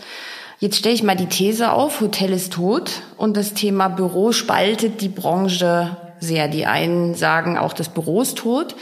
Jetzt 0.58 0.76
stelle 0.76 0.94
ich 0.94 1.02
mal 1.02 1.16
die 1.16 1.24
These 1.24 1.72
auf, 1.72 2.02
Hotel 2.02 2.34
ist 2.34 2.52
tot 2.52 3.00
und 3.16 3.34
das 3.34 3.54
Thema 3.54 3.88
Büro 3.88 4.32
spaltet 4.32 5.00
die 5.00 5.08
Branche 5.08 5.96
sehr. 6.20 6.48
Die 6.48 6.66
einen 6.66 7.14
sagen 7.14 7.56
auch, 7.56 7.72
das 7.72 7.88
Büro 7.88 8.20
ist 8.20 8.36
tot. 8.36 8.76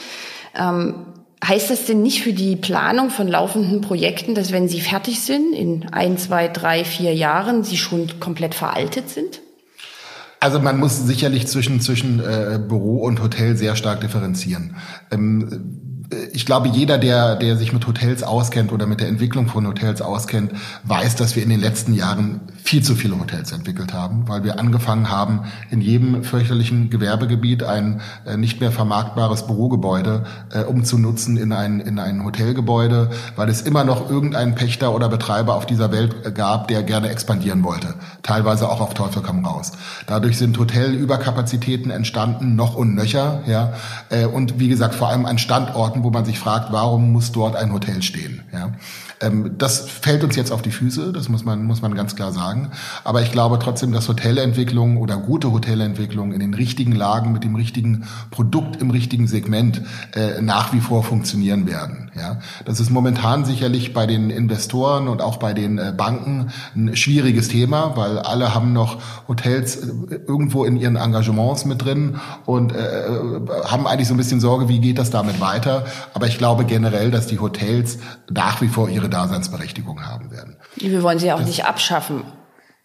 Ähm, 0.58 1.06
Heißt 1.44 1.70
das 1.70 1.86
denn 1.86 2.02
nicht 2.02 2.22
für 2.22 2.34
die 2.34 2.56
Planung 2.56 3.10
von 3.10 3.26
laufenden 3.26 3.80
Projekten, 3.80 4.34
dass 4.34 4.52
wenn 4.52 4.68
sie 4.68 4.80
fertig 4.80 5.20
sind, 5.20 5.54
in 5.54 5.88
ein, 5.90 6.18
zwei, 6.18 6.48
drei, 6.48 6.84
vier 6.84 7.14
Jahren, 7.14 7.64
sie 7.64 7.78
schon 7.78 8.20
komplett 8.20 8.54
veraltet 8.54 9.08
sind? 9.08 9.40
Also 10.38 10.60
man 10.60 10.78
muss 10.78 10.98
sicherlich 10.98 11.46
zwischen, 11.46 11.80
zwischen 11.80 12.20
äh, 12.20 12.58
Büro 12.58 13.04
und 13.04 13.22
Hotel 13.22 13.56
sehr 13.56 13.76
stark 13.76 14.00
differenzieren. 14.00 14.76
Ähm, 15.10 15.98
ich 16.32 16.44
glaube, 16.44 16.68
jeder, 16.68 16.98
der, 16.98 17.36
der 17.36 17.56
sich 17.56 17.72
mit 17.72 17.86
Hotels 17.86 18.22
auskennt 18.22 18.72
oder 18.72 18.86
mit 18.86 19.00
der 19.00 19.08
Entwicklung 19.08 19.46
von 19.46 19.66
Hotels 19.66 20.02
auskennt, 20.02 20.52
weiß, 20.84 21.16
dass 21.16 21.36
wir 21.36 21.42
in 21.42 21.50
den 21.50 21.60
letzten 21.60 21.94
Jahren 21.94 22.40
viel 22.70 22.84
zu 22.84 22.94
viele 22.94 23.18
Hotels 23.18 23.50
entwickelt 23.50 23.92
haben, 23.92 24.28
weil 24.28 24.44
wir 24.44 24.60
angefangen 24.60 25.10
haben, 25.10 25.40
in 25.72 25.80
jedem 25.80 26.22
fürchterlichen 26.22 26.88
Gewerbegebiet 26.88 27.64
ein 27.64 28.00
äh, 28.24 28.36
nicht 28.36 28.60
mehr 28.60 28.70
vermarktbares 28.70 29.48
Bürogebäude 29.48 30.24
äh, 30.52 30.60
umzunutzen 30.60 31.36
in 31.36 31.52
ein, 31.52 31.80
in 31.80 31.98
ein 31.98 32.24
Hotelgebäude, 32.24 33.10
weil 33.34 33.48
es 33.48 33.60
immer 33.60 33.82
noch 33.82 34.08
irgendeinen 34.08 34.54
Pächter 34.54 34.94
oder 34.94 35.08
Betreiber 35.08 35.56
auf 35.56 35.66
dieser 35.66 35.90
Welt 35.90 36.14
äh, 36.24 36.30
gab, 36.30 36.68
der 36.68 36.84
gerne 36.84 37.08
expandieren 37.08 37.64
wollte. 37.64 37.94
Teilweise 38.22 38.68
auch 38.68 38.80
auf 38.80 38.94
Teufel 38.94 39.20
komm 39.20 39.44
raus. 39.44 39.72
Dadurch 40.06 40.38
sind 40.38 40.56
Hotelüberkapazitäten 40.56 41.90
entstanden, 41.90 42.54
noch 42.54 42.76
und 42.76 42.94
nöcher, 42.94 43.42
ja. 43.46 43.72
Äh, 44.10 44.26
und 44.26 44.60
wie 44.60 44.68
gesagt, 44.68 44.94
vor 44.94 45.08
allem 45.08 45.26
an 45.26 45.38
Standorten, 45.38 45.80
Orten, 45.80 46.04
wo 46.04 46.10
man 46.10 46.24
sich 46.24 46.38
fragt, 46.38 46.70
warum 46.70 47.10
muss 47.10 47.32
dort 47.32 47.56
ein 47.56 47.72
Hotel 47.72 48.00
stehen? 48.02 48.42
Ja? 48.52 48.70
Ähm, 49.20 49.56
das 49.58 49.88
fällt 49.88 50.24
uns 50.24 50.36
jetzt 50.36 50.50
auf 50.50 50.62
die 50.62 50.70
Füße, 50.70 51.12
das 51.12 51.28
muss 51.28 51.44
man, 51.44 51.64
muss 51.64 51.82
man 51.82 51.94
ganz 51.94 52.16
klar 52.16 52.32
sagen. 52.32 52.70
Aber 53.04 53.22
ich 53.22 53.32
glaube 53.32 53.58
trotzdem, 53.58 53.92
dass 53.92 54.08
Hotelentwicklung 54.08 54.96
oder 54.96 55.16
gute 55.18 55.52
Hotelentwicklung 55.52 56.32
in 56.32 56.40
den 56.40 56.54
richtigen 56.54 56.92
Lagen 56.92 57.32
mit 57.32 57.44
dem 57.44 57.54
richtigen 57.54 58.06
Produkt 58.30 58.80
im 58.80 58.90
richtigen 58.90 59.26
Segment 59.26 59.82
äh, 60.14 60.40
nach 60.40 60.72
wie 60.72 60.80
vor 60.80 61.04
funktionieren 61.04 61.66
werden. 61.66 62.10
Ja? 62.16 62.38
Das 62.64 62.80
ist 62.80 62.90
momentan 62.90 63.44
sicherlich 63.44 63.92
bei 63.92 64.06
den 64.06 64.30
Investoren 64.30 65.08
und 65.08 65.20
auch 65.20 65.36
bei 65.36 65.52
den 65.52 65.78
äh, 65.78 65.92
Banken 65.96 66.50
ein 66.74 66.96
schwieriges 66.96 67.48
Thema, 67.48 67.96
weil 67.96 68.18
alle 68.18 68.54
haben 68.54 68.72
noch 68.72 68.98
Hotels 69.28 69.76
äh, 69.76 70.20
irgendwo 70.26 70.64
in 70.64 70.76
ihren 70.76 70.96
Engagements 70.96 71.66
mit 71.66 71.84
drin 71.84 72.16
und 72.46 72.72
äh, 72.72 72.78
äh, 72.78 73.40
haben 73.64 73.86
eigentlich 73.86 74.08
so 74.08 74.14
ein 74.14 74.18
bisschen 74.18 74.40
Sorge, 74.40 74.68
wie 74.68 74.80
geht 74.80 74.98
das 74.98 75.10
damit 75.10 75.40
weiter. 75.40 75.84
Aber 76.14 76.26
ich 76.26 76.38
glaube 76.38 76.64
generell, 76.64 77.10
dass 77.10 77.26
die 77.26 77.38
Hotels 77.38 77.98
nach 78.30 78.62
wie 78.62 78.68
vor 78.68 78.88
ihre 78.88 79.09
Daseinsberechtigung 79.10 80.06
haben 80.06 80.30
werden. 80.30 80.56
Wir 80.76 81.02
wollen 81.02 81.18
sie 81.18 81.32
auch 81.32 81.38
das, 81.38 81.48
nicht 81.48 81.64
abschaffen. 81.64 82.24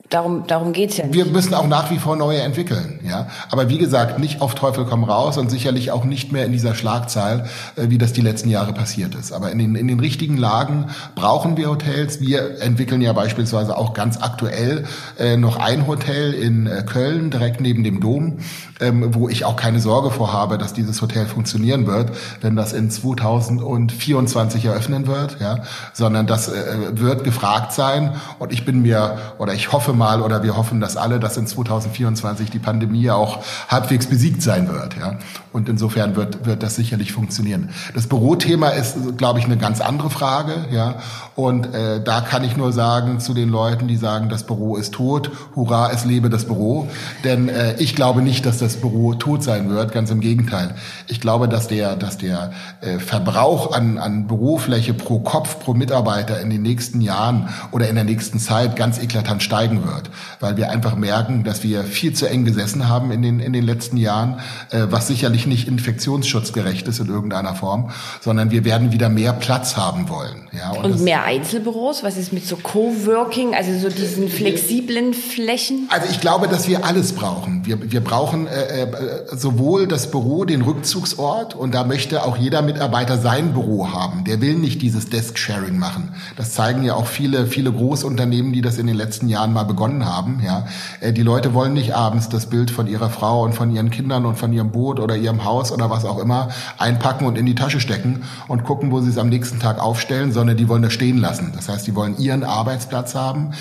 Darum, 0.09 0.45
darum 0.45 0.71
geht's 0.71 0.97
ja 0.97 1.05
nicht. 1.07 1.15
Wir 1.15 1.25
müssen 1.25 1.55
auch 1.55 1.67
nach 1.67 1.89
wie 1.89 1.97
vor 1.97 2.15
neue 2.15 2.39
entwickeln, 2.39 2.99
ja. 3.03 3.27
Aber 3.49 3.69
wie 3.69 3.79
gesagt, 3.79 4.19
nicht 4.19 4.39
auf 4.39 4.53
Teufel 4.53 4.85
komm 4.85 5.03
raus 5.03 5.39
und 5.39 5.49
sicherlich 5.49 5.89
auch 5.89 6.03
nicht 6.03 6.31
mehr 6.31 6.45
in 6.45 6.51
dieser 6.51 6.75
Schlagzahl, 6.75 7.47
äh, 7.75 7.89
wie 7.89 7.97
das 7.97 8.13
die 8.13 8.21
letzten 8.21 8.49
Jahre 8.49 8.71
passiert 8.71 9.15
ist. 9.15 9.31
Aber 9.31 9.51
in 9.51 9.57
den, 9.57 9.73
in 9.73 9.87
den 9.87 9.99
richtigen 9.99 10.37
Lagen 10.37 10.91
brauchen 11.15 11.57
wir 11.57 11.71
Hotels. 11.71 12.21
Wir 12.21 12.61
entwickeln 12.61 13.01
ja 13.01 13.13
beispielsweise 13.13 13.75
auch 13.75 13.93
ganz 13.93 14.21
aktuell 14.21 14.85
äh, 15.17 15.37
noch 15.37 15.57
ein 15.57 15.87
Hotel 15.87 16.33
in 16.33 16.67
äh, 16.67 16.83
Köln, 16.85 17.31
direkt 17.31 17.59
neben 17.59 17.83
dem 17.83 17.99
Dom, 17.99 18.37
ähm, 18.79 19.13
wo 19.15 19.29
ich 19.29 19.45
auch 19.45 19.55
keine 19.55 19.79
Sorge 19.79 20.11
vor 20.11 20.33
habe, 20.33 20.57
dass 20.57 20.73
dieses 20.73 21.01
Hotel 21.01 21.25
funktionieren 21.25 21.87
wird, 21.87 22.11
wenn 22.41 22.55
das 22.55 22.73
in 22.73 22.89
2024 22.91 24.65
eröffnen 24.65 25.07
wird, 25.07 25.39
ja. 25.39 25.59
Sondern 25.93 26.27
das 26.27 26.49
äh, 26.49 26.77
wird 26.93 27.23
gefragt 27.23 27.71
sein 27.71 28.15
und 28.39 28.51
ich 28.51 28.65
bin 28.65 28.81
mir, 28.81 29.17
oder 29.37 29.53
ich 29.53 29.71
hoffe 29.71 29.93
mal 29.93 30.21
oder 30.21 30.43
wir 30.43 30.57
hoffen 30.57 30.81
das 30.81 30.97
alle, 30.97 31.19
dass 31.19 31.37
in 31.37 31.47
2024 31.47 32.49
die 32.49 32.59
Pandemie 32.59 33.09
auch 33.09 33.39
halbwegs 33.67 34.07
besiegt 34.07 34.41
sein 34.41 34.67
wird. 34.67 34.97
Ja? 34.97 35.17
Und 35.53 35.69
insofern 35.69 36.15
wird, 36.15 36.45
wird 36.45 36.63
das 36.63 36.75
sicherlich 36.75 37.13
funktionieren. 37.13 37.69
Das 37.93 38.07
Bürothema 38.07 38.69
ist, 38.69 39.17
glaube 39.17 39.39
ich, 39.39 39.45
eine 39.45 39.57
ganz 39.57 39.79
andere 39.79 40.09
Frage. 40.09 40.53
Ja? 40.71 40.95
Und 41.35 41.73
äh, 41.73 42.03
da 42.03 42.21
kann 42.21 42.43
ich 42.43 42.57
nur 42.57 42.73
sagen 42.73 43.19
zu 43.19 43.33
den 43.33 43.49
Leuten, 43.49 43.87
die 43.87 43.97
sagen, 43.97 44.29
das 44.29 44.43
Büro 44.43 44.75
ist 44.75 44.93
tot, 44.93 45.31
hurra, 45.55 45.91
es 45.91 46.03
lebe 46.05 46.29
das 46.29 46.45
Büro. 46.45 46.89
Denn 47.23 47.47
äh, 47.49 47.75
ich 47.77 47.95
glaube 47.95 48.21
nicht, 48.21 48.45
dass 48.45 48.57
das 48.57 48.64
Büro 48.73 49.13
tot 49.13 49.43
sein 49.43 49.69
wird, 49.69 49.93
ganz 49.93 50.09
im 50.09 50.19
Gegenteil. 50.19 50.75
Ich 51.07 51.21
glaube, 51.21 51.47
dass 51.47 51.67
der, 51.67 51.95
dass 51.95 52.17
der 52.17 52.51
äh, 52.81 52.99
Verbrauch 52.99 53.71
an, 53.71 53.97
an 53.97 54.27
Bürofläche 54.27 54.93
pro 54.93 55.19
Kopf, 55.19 55.59
pro 55.59 55.73
Mitarbeiter 55.73 56.41
in 56.41 56.49
den 56.49 56.61
nächsten 56.61 57.01
Jahren 57.01 57.49
oder 57.71 57.87
in 57.87 57.95
der 57.95 58.03
nächsten 58.03 58.39
Zeit 58.39 58.75
ganz 58.75 59.01
eklatant 59.01 59.43
steigen 59.43 59.85
wird, 59.85 60.09
weil 60.39 60.57
wir 60.57 60.71
einfach 60.71 60.95
merken, 60.95 61.43
dass 61.43 61.63
wir 61.63 61.83
viel 61.83 62.13
zu 62.13 62.27
eng 62.27 62.45
gesessen 62.45 62.89
haben 62.89 63.11
in 63.11 63.21
den, 63.21 63.39
in 63.39 63.53
den 63.53 63.63
letzten 63.63 63.97
Jahren, 63.97 64.39
äh, 64.71 64.87
was 64.89 65.07
sicherlich 65.07 65.45
nicht 65.45 65.67
infektionsschutzgerecht 65.67 66.87
ist 66.87 66.99
in 66.99 67.07
irgendeiner 67.07 67.55
Form, 67.55 67.91
sondern 68.21 68.51
wir 68.51 68.65
werden 68.65 68.91
wieder 68.91 69.09
mehr 69.09 69.33
Platz 69.33 69.77
haben 69.77 70.09
wollen. 70.09 70.49
Ja, 70.57 70.71
und, 70.71 70.85
und 70.85 71.01
mehr 71.01 71.23
Einzelbüros? 71.23 72.03
Was 72.03 72.17
ist 72.17 72.31
mit 72.31 72.45
so 72.45 72.55
Coworking, 72.55 73.53
also 73.53 73.77
so 73.77 73.89
diesen 73.89 74.29
flexiblen 74.29 75.13
Flächen? 75.13 75.87
Also 75.89 76.07
ich 76.09 76.21
glaube, 76.21 76.47
dass 76.47 76.67
wir 76.67 76.85
alles 76.85 77.13
brauchen. 77.13 77.65
Wir, 77.65 77.91
wir 77.91 78.01
brauchen 78.01 78.47
äh, 78.55 78.83
äh, 78.83 79.35
sowohl 79.35 79.87
das 79.87 80.09
Büro, 80.11 80.45
den 80.45 80.61
Rückzugsort, 80.61 81.55
und 81.55 81.75
da 81.75 81.83
möchte 81.83 82.23
auch 82.23 82.37
jeder 82.37 82.61
Mitarbeiter 82.61 83.17
sein 83.17 83.53
Büro 83.53 83.91
haben. 83.91 84.23
Der 84.23 84.39
will 84.39 84.55
nicht 84.55 84.81
dieses 84.81 85.09
Desk-Sharing 85.09 85.77
machen. 85.77 86.13
Das 86.37 86.53
zeigen 86.53 86.83
ja 86.83 86.95
auch 86.95 87.07
viele, 87.07 87.47
viele 87.47 87.71
Großunternehmen, 87.71 88.53
die 88.53 88.61
das 88.61 88.77
in 88.77 88.87
den 88.87 88.95
letzten 88.95 89.27
Jahren 89.27 89.51
mal 89.51 89.63
begonnen 89.63 90.05
haben. 90.05 90.41
Ja, 90.45 90.67
äh, 91.01 91.11
die 91.11 91.23
Leute 91.23 91.53
wollen 91.53 91.73
nicht 91.73 91.95
abends 91.95 92.29
das 92.29 92.45
Bild 92.45 92.71
von 92.71 92.87
ihrer 92.87 93.09
Frau 93.09 93.43
und 93.43 93.53
von 93.53 93.71
ihren 93.71 93.89
Kindern 93.89 94.25
und 94.25 94.37
von 94.37 94.53
ihrem 94.53 94.71
Boot 94.71 94.99
oder 94.99 95.17
ihrem 95.17 95.43
Haus 95.43 95.71
oder 95.71 95.89
was 95.89 96.05
auch 96.05 96.19
immer 96.19 96.49
einpacken 96.77 97.25
und 97.25 97.37
in 97.37 97.45
die 97.45 97.55
Tasche 97.55 97.79
stecken 97.79 98.23
und 98.47 98.63
gucken, 98.63 98.91
wo 98.91 99.01
sie 99.01 99.09
es 99.09 99.17
am 99.17 99.29
nächsten 99.29 99.59
Tag 99.59 99.79
aufstellen, 99.79 100.31
sondern 100.31 100.57
die 100.57 100.69
wollen 100.69 100.81
das 100.81 100.93
stehen 100.93 101.17
lassen. 101.17 101.51
Das 101.55 101.67
heißt, 101.67 101.85
die 101.87 101.95
wollen 101.95 102.17
ihren 102.17 102.43
Arbeitsplatz 102.43 103.15
haben. 103.15 103.51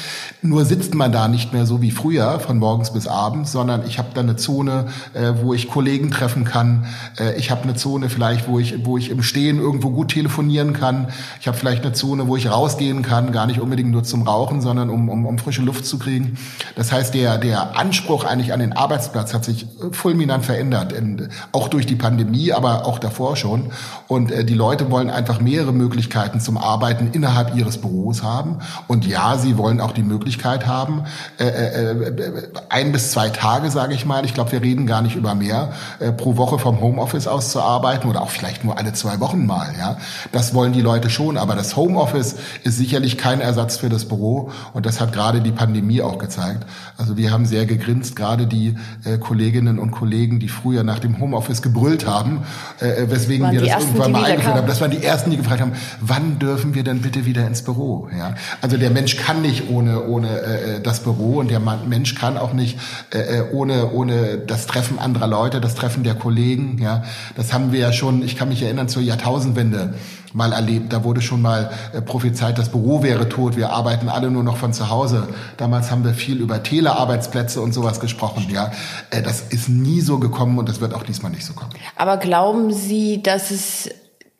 Nur 0.42 0.64
sitzt 0.64 0.94
man 0.94 1.10
da 1.10 1.28
nicht 1.28 1.52
mehr 1.52 1.66
so 1.66 1.82
wie 1.82 1.90
früher 1.90 2.38
von 2.40 2.58
morgens 2.58 2.92
bis 2.92 3.08
abends, 3.08 3.52
sondern 3.52 3.84
ich 3.86 3.98
habe 3.98 4.08
da 4.14 4.20
eine 4.20 4.36
Zone, 4.36 4.83
äh, 5.14 5.32
wo 5.40 5.54
ich 5.54 5.68
Kollegen 5.68 6.10
treffen 6.10 6.44
kann. 6.44 6.86
Äh, 7.18 7.38
ich 7.38 7.50
habe 7.50 7.62
eine 7.62 7.74
Zone 7.74 8.08
vielleicht, 8.08 8.48
wo 8.48 8.58
ich, 8.58 8.84
wo 8.84 8.98
ich 8.98 9.10
im 9.10 9.22
Stehen 9.22 9.58
irgendwo 9.58 9.90
gut 9.90 10.12
telefonieren 10.12 10.72
kann. 10.72 11.08
Ich 11.40 11.46
habe 11.46 11.56
vielleicht 11.56 11.84
eine 11.84 11.92
Zone, 11.92 12.28
wo 12.28 12.36
ich 12.36 12.50
rausgehen 12.50 13.02
kann, 13.02 13.32
gar 13.32 13.46
nicht 13.46 13.60
unbedingt 13.60 13.90
nur 13.90 14.04
zum 14.04 14.22
Rauchen, 14.22 14.60
sondern 14.60 14.90
um, 14.90 15.08
um, 15.08 15.26
um 15.26 15.38
frische 15.38 15.62
Luft 15.62 15.86
zu 15.86 15.98
kriegen. 15.98 16.38
Das 16.76 16.92
heißt, 16.92 17.14
der, 17.14 17.38
der 17.38 17.76
Anspruch 17.78 18.24
eigentlich 18.24 18.52
an 18.52 18.60
den 18.60 18.72
Arbeitsplatz 18.72 19.34
hat 19.34 19.44
sich 19.44 19.66
fulminant 19.92 20.44
verändert, 20.44 20.92
in, 20.92 21.28
auch 21.52 21.68
durch 21.68 21.86
die 21.86 21.96
Pandemie, 21.96 22.52
aber 22.52 22.86
auch 22.86 22.98
davor 22.98 23.36
schon. 23.36 23.70
Und 24.08 24.30
äh, 24.30 24.44
die 24.44 24.54
Leute 24.54 24.90
wollen 24.90 25.10
einfach 25.10 25.40
mehrere 25.40 25.72
Möglichkeiten 25.72 26.40
zum 26.40 26.58
Arbeiten 26.58 27.10
innerhalb 27.12 27.56
ihres 27.56 27.78
Büros 27.78 28.22
haben. 28.22 28.58
Und 28.88 29.06
ja, 29.06 29.36
sie 29.38 29.56
wollen 29.58 29.80
auch 29.80 29.92
die 29.92 30.02
Möglichkeit 30.02 30.66
haben, 30.66 31.04
äh, 31.38 31.44
äh, 31.44 31.90
äh 31.92 32.48
ein 32.68 32.92
bis 32.92 33.12
zwei 33.12 33.28
Tage, 33.28 33.70
sage 33.70 33.94
ich 33.94 34.04
mal, 34.04 34.24
ich 34.24 34.34
glaube, 34.34 34.52
wir 34.52 34.62
reden 34.62 34.73
gar 34.86 35.00
nicht 35.00 35.16
über 35.16 35.34
mehr, 35.34 35.72
äh, 36.00 36.12
pro 36.12 36.36
Woche 36.36 36.58
vom 36.58 36.80
Homeoffice 36.80 37.26
aus 37.26 37.50
zu 37.50 37.60
arbeiten 37.60 38.08
oder 38.08 38.22
auch 38.22 38.30
vielleicht 38.30 38.64
nur 38.64 38.78
alle 38.78 38.92
zwei 38.92 39.20
Wochen 39.20 39.46
mal. 39.46 39.74
Ja, 39.78 39.96
Das 40.32 40.54
wollen 40.54 40.72
die 40.72 40.80
Leute 40.80 41.10
schon, 41.10 41.36
aber 41.36 41.54
das 41.54 41.76
Homeoffice 41.76 42.36
ist 42.64 42.76
sicherlich 42.76 43.16
kein 43.16 43.40
Ersatz 43.40 43.76
für 43.76 43.88
das 43.88 44.06
Büro 44.06 44.50
und 44.72 44.86
das 44.86 45.00
hat 45.00 45.12
gerade 45.12 45.40
die 45.40 45.52
Pandemie 45.52 46.02
auch 46.02 46.18
gezeigt. 46.18 46.66
Also 46.98 47.16
wir 47.16 47.30
haben 47.30 47.46
sehr 47.46 47.66
gegrinst, 47.66 48.16
gerade 48.16 48.46
die 48.46 48.74
äh, 49.04 49.18
Kolleginnen 49.18 49.78
und 49.78 49.90
Kollegen, 49.90 50.40
die 50.40 50.48
früher 50.48 50.82
nach 50.82 50.98
dem 50.98 51.20
Homeoffice 51.20 51.62
gebrüllt 51.62 52.06
haben, 52.06 52.42
äh, 52.80 53.04
äh 53.04 53.10
weswegen 53.10 53.50
wir 53.50 53.60
das 53.60 53.68
ersten, 53.68 53.88
irgendwann 53.90 54.12
mal 54.12 54.24
eingeführt 54.24 54.56
haben. 54.56 54.66
Das 54.66 54.80
waren 54.80 54.90
die 54.90 55.02
ersten, 55.02 55.30
die 55.30 55.36
gefragt 55.36 55.60
haben, 55.60 55.72
wann 56.00 56.38
dürfen 56.38 56.74
wir 56.74 56.84
denn 56.84 57.00
bitte 57.00 57.26
wieder 57.26 57.46
ins 57.46 57.62
Büro? 57.62 58.08
Ja, 58.16 58.34
also 58.60 58.76
der 58.76 58.90
Mensch 58.90 59.16
kann 59.16 59.42
nicht 59.42 59.68
ohne 59.68 60.04
ohne 60.06 60.28
äh, 60.28 60.76
äh 60.76 60.80
das 60.80 61.00
Büro 61.00 61.38
und 61.38 61.50
der 61.50 61.60
Mensch 61.60 62.14
kann 62.14 62.36
auch 62.36 62.52
nicht 62.52 62.78
äh, 63.12 63.18
äh, 63.18 63.42
ohne 63.52 63.90
ohne 63.92 64.38
das 64.38 64.63
Treffen 64.66 64.98
anderer 64.98 65.26
Leute, 65.26 65.60
das 65.60 65.74
Treffen 65.74 66.02
der 66.02 66.14
Kollegen. 66.14 66.78
Ja, 66.80 67.04
das 67.36 67.52
haben 67.52 67.72
wir 67.72 67.80
ja 67.80 67.92
schon. 67.92 68.22
Ich 68.22 68.36
kann 68.36 68.48
mich 68.48 68.62
erinnern 68.62 68.88
zur 68.88 69.02
Jahrtausendwende 69.02 69.94
mal 70.32 70.52
erlebt. 70.52 70.92
Da 70.92 71.04
wurde 71.04 71.22
schon 71.22 71.40
mal 71.40 71.70
äh, 71.92 72.02
prophezeit, 72.02 72.58
das 72.58 72.70
Büro 72.70 73.02
wäre 73.02 73.28
tot. 73.28 73.56
Wir 73.56 73.70
arbeiten 73.70 74.08
alle 74.08 74.30
nur 74.30 74.42
noch 74.42 74.56
von 74.56 74.72
zu 74.72 74.90
Hause. 74.90 75.28
Damals 75.56 75.90
haben 75.90 76.04
wir 76.04 76.12
viel 76.12 76.38
über 76.38 76.62
Telearbeitsplätze 76.62 77.60
und 77.60 77.72
sowas 77.72 78.00
gesprochen. 78.00 78.46
Ja, 78.50 78.72
äh, 79.10 79.22
das 79.22 79.40
ist 79.40 79.68
nie 79.68 80.00
so 80.00 80.18
gekommen 80.18 80.58
und 80.58 80.68
das 80.68 80.80
wird 80.80 80.94
auch 80.94 81.04
diesmal 81.04 81.30
nicht 81.30 81.44
so 81.44 81.54
kommen. 81.54 81.72
Aber 81.96 82.16
glauben 82.16 82.72
Sie, 82.72 83.22
dass 83.22 83.50
es 83.50 83.90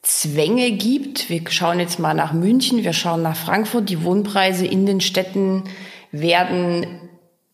Zwänge 0.03 0.73
gibt? 0.73 1.31
Wir 1.31 1.43
schauen 1.49 1.81
jetzt 1.81 1.99
mal 1.99 2.15
nach 2.15 2.33
München, 2.33 2.85
wir 2.85 2.93
schauen 2.93 3.23
nach 3.23 3.37
Frankfurt. 3.37 3.89
Die 3.89 4.05
Wohnpreise 4.05 4.67
in 4.67 4.85
den 4.85 5.01
Städten 5.01 5.65
werden 6.13 6.87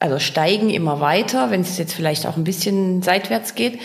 also 0.01 0.19
steigen 0.19 0.71
immer 0.71 1.01
weiter, 1.01 1.51
wenn 1.51 1.61
es 1.61 1.79
jetzt 1.79 1.95
vielleicht 1.95 2.27
auch 2.27 2.37
ein 2.37 2.45
bisschen 2.45 3.03
seitwärts 3.03 3.55
geht 3.55 3.79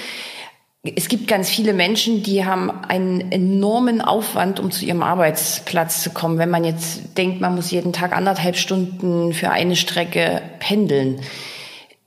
es 0.95 1.08
gibt 1.08 1.28
ganz 1.28 1.49
viele 1.49 1.73
Menschen, 1.73 2.21
die 2.21 2.45
haben 2.45 2.69
einen 2.69 3.32
enormen 3.32 4.01
Aufwand, 4.01 4.60
um 4.60 4.69
zu 4.71 4.86
ihrem 4.86 5.01
Arbeitsplatz 5.01 6.04
zu 6.04 6.12
kommen. 6.12 6.38
Wenn 6.38 6.49
man 6.49 6.63
jetzt 6.63 7.17
denkt, 7.17 7.41
man 7.41 7.56
muss 7.56 7.71
jeden 7.71 7.93
Tag 7.93 8.15
anderthalb 8.15 8.56
Stunden 8.56 9.34
für 9.34 9.49
eine 9.49 9.75
Strecke 9.75 10.41
pendeln. 10.60 11.21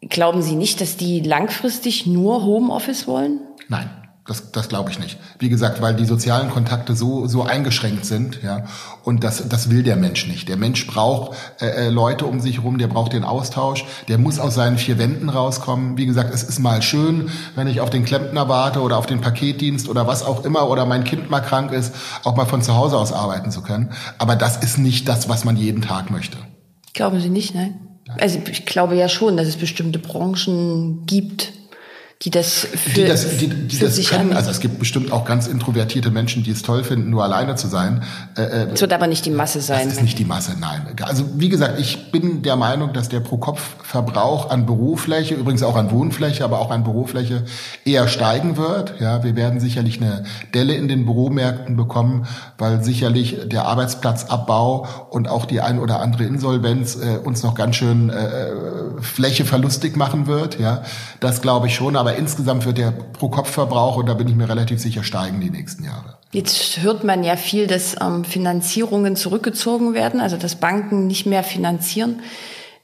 Glauben 0.02 0.42
Sie 0.42 0.54
nicht, 0.54 0.80
dass 0.80 0.96
die 0.96 1.20
langfristig 1.20 2.06
nur 2.06 2.44
Homeoffice 2.44 3.08
wollen? 3.08 3.40
Nein. 3.68 3.90
Das, 4.28 4.52
das 4.52 4.68
glaube 4.68 4.90
ich 4.90 4.98
nicht. 4.98 5.18
Wie 5.38 5.48
gesagt, 5.48 5.80
weil 5.80 5.94
die 5.94 6.04
sozialen 6.04 6.50
Kontakte 6.50 6.94
so, 6.94 7.26
so 7.26 7.44
eingeschränkt 7.44 8.04
sind, 8.04 8.42
ja. 8.42 8.66
Und 9.02 9.24
das, 9.24 9.48
das 9.48 9.70
will 9.70 9.82
der 9.82 9.96
Mensch 9.96 10.26
nicht. 10.26 10.50
Der 10.50 10.58
Mensch 10.58 10.86
braucht 10.86 11.34
äh, 11.62 11.86
äh, 11.86 11.88
Leute 11.88 12.26
um 12.26 12.38
sich 12.38 12.58
herum, 12.58 12.76
der 12.76 12.88
braucht 12.88 13.14
den 13.14 13.24
Austausch, 13.24 13.86
der 14.06 14.18
muss 14.18 14.38
aus 14.38 14.54
seinen 14.54 14.76
vier 14.76 14.98
Wänden 14.98 15.30
rauskommen. 15.30 15.96
Wie 15.96 16.04
gesagt, 16.04 16.34
es 16.34 16.42
ist 16.42 16.58
mal 16.58 16.82
schön, 16.82 17.30
wenn 17.54 17.68
ich 17.68 17.80
auf 17.80 17.88
den 17.88 18.04
Klempner 18.04 18.50
warte 18.50 18.82
oder 18.82 18.98
auf 18.98 19.06
den 19.06 19.22
Paketdienst 19.22 19.88
oder 19.88 20.06
was 20.06 20.22
auch 20.22 20.44
immer 20.44 20.68
oder 20.68 20.84
mein 20.84 21.04
Kind 21.04 21.30
mal 21.30 21.40
krank 21.40 21.72
ist, 21.72 21.94
auch 22.22 22.36
mal 22.36 22.44
von 22.44 22.60
zu 22.60 22.76
Hause 22.76 22.98
aus 22.98 23.14
arbeiten 23.14 23.50
zu 23.50 23.62
können. 23.62 23.92
Aber 24.18 24.36
das 24.36 24.58
ist 24.58 24.76
nicht 24.76 25.08
das, 25.08 25.30
was 25.30 25.46
man 25.46 25.56
jeden 25.56 25.80
Tag 25.80 26.10
möchte. 26.10 26.36
Glauben 26.92 27.18
Sie 27.18 27.30
nicht, 27.30 27.54
nein? 27.54 27.80
Also 28.20 28.38
ich 28.50 28.66
glaube 28.66 28.94
ja 28.94 29.08
schon, 29.08 29.38
dass 29.38 29.48
es 29.48 29.56
bestimmte 29.56 29.98
Branchen 29.98 31.06
gibt, 31.06 31.52
die 32.22 32.30
das 32.30 32.66
für, 32.66 32.90
die 32.90 33.04
das, 33.04 33.38
die, 33.38 33.46
die 33.46 33.76
für 33.76 33.84
das 33.84 33.94
sich 33.94 34.08
können. 34.08 34.32
Also 34.32 34.50
es 34.50 34.58
gibt 34.58 34.80
bestimmt 34.80 35.12
auch 35.12 35.24
ganz 35.24 35.46
introvertierte 35.46 36.10
Menschen, 36.10 36.42
die 36.42 36.50
es 36.50 36.62
toll 36.62 36.82
finden, 36.82 37.10
nur 37.10 37.22
alleine 37.22 37.54
zu 37.54 37.68
sein. 37.68 38.02
Äh, 38.36 38.42
äh, 38.42 38.68
es 38.72 38.80
wird 38.80 38.92
aber 38.92 39.06
nicht 39.06 39.24
die 39.24 39.30
Masse 39.30 39.60
sein. 39.60 39.84
Das 39.84 39.98
ist 39.98 40.02
nicht 40.02 40.18
die 40.18 40.24
Masse, 40.24 40.56
nein. 40.58 40.82
Also 41.02 41.24
wie 41.36 41.48
gesagt, 41.48 41.78
ich 41.78 42.10
bin 42.10 42.42
der 42.42 42.56
Meinung, 42.56 42.92
dass 42.92 43.08
der 43.08 43.20
Pro-Kopf-Verbrauch 43.20 44.50
an 44.50 44.66
Bürofläche, 44.66 45.36
übrigens 45.36 45.62
auch 45.62 45.76
an 45.76 45.92
Wohnfläche, 45.92 46.42
aber 46.42 46.58
auch 46.58 46.72
an 46.72 46.82
Bürofläche 46.82 47.44
eher 47.84 48.08
steigen 48.08 48.56
wird. 48.56 48.94
Ja, 48.98 49.22
wir 49.22 49.36
werden 49.36 49.60
sicherlich 49.60 50.02
eine 50.02 50.24
Delle 50.54 50.74
in 50.74 50.88
den 50.88 51.06
Büromärkten 51.06 51.76
bekommen, 51.76 52.26
weil 52.58 52.82
sicherlich 52.82 53.36
der 53.46 53.66
Arbeitsplatzabbau 53.66 54.88
und 55.10 55.28
auch 55.28 55.44
die 55.44 55.60
ein 55.60 55.78
oder 55.78 56.00
andere 56.00 56.24
Insolvenz 56.24 56.96
äh, 56.96 57.18
uns 57.18 57.44
noch 57.44 57.54
ganz 57.54 57.76
schön 57.76 58.10
äh, 58.10 58.14
äh 58.14 58.52
Fläche 59.00 59.44
verlustig 59.44 59.96
machen 59.96 60.26
wird. 60.26 60.58
Ja, 60.58 60.82
das 61.20 61.40
glaube 61.42 61.68
ich 61.68 61.74
schon. 61.76 61.94
Aber 61.94 62.07
aber 62.08 62.16
insgesamt 62.16 62.64
wird 62.64 62.78
der 62.78 62.90
Pro-Kopf-Verbrauch, 62.90 63.98
und 63.98 64.08
da 64.08 64.14
bin 64.14 64.26
ich 64.28 64.34
mir 64.34 64.48
relativ 64.48 64.80
sicher, 64.80 65.02
steigen 65.02 65.42
die 65.42 65.50
nächsten 65.50 65.84
Jahre. 65.84 66.16
Jetzt 66.32 66.80
hört 66.80 67.04
man 67.04 67.22
ja 67.22 67.36
viel, 67.36 67.66
dass 67.66 67.96
ähm, 68.00 68.24
Finanzierungen 68.24 69.14
zurückgezogen 69.14 69.92
werden, 69.92 70.20
also 70.20 70.38
dass 70.38 70.54
Banken 70.56 71.06
nicht 71.06 71.26
mehr 71.26 71.44
finanzieren. 71.44 72.20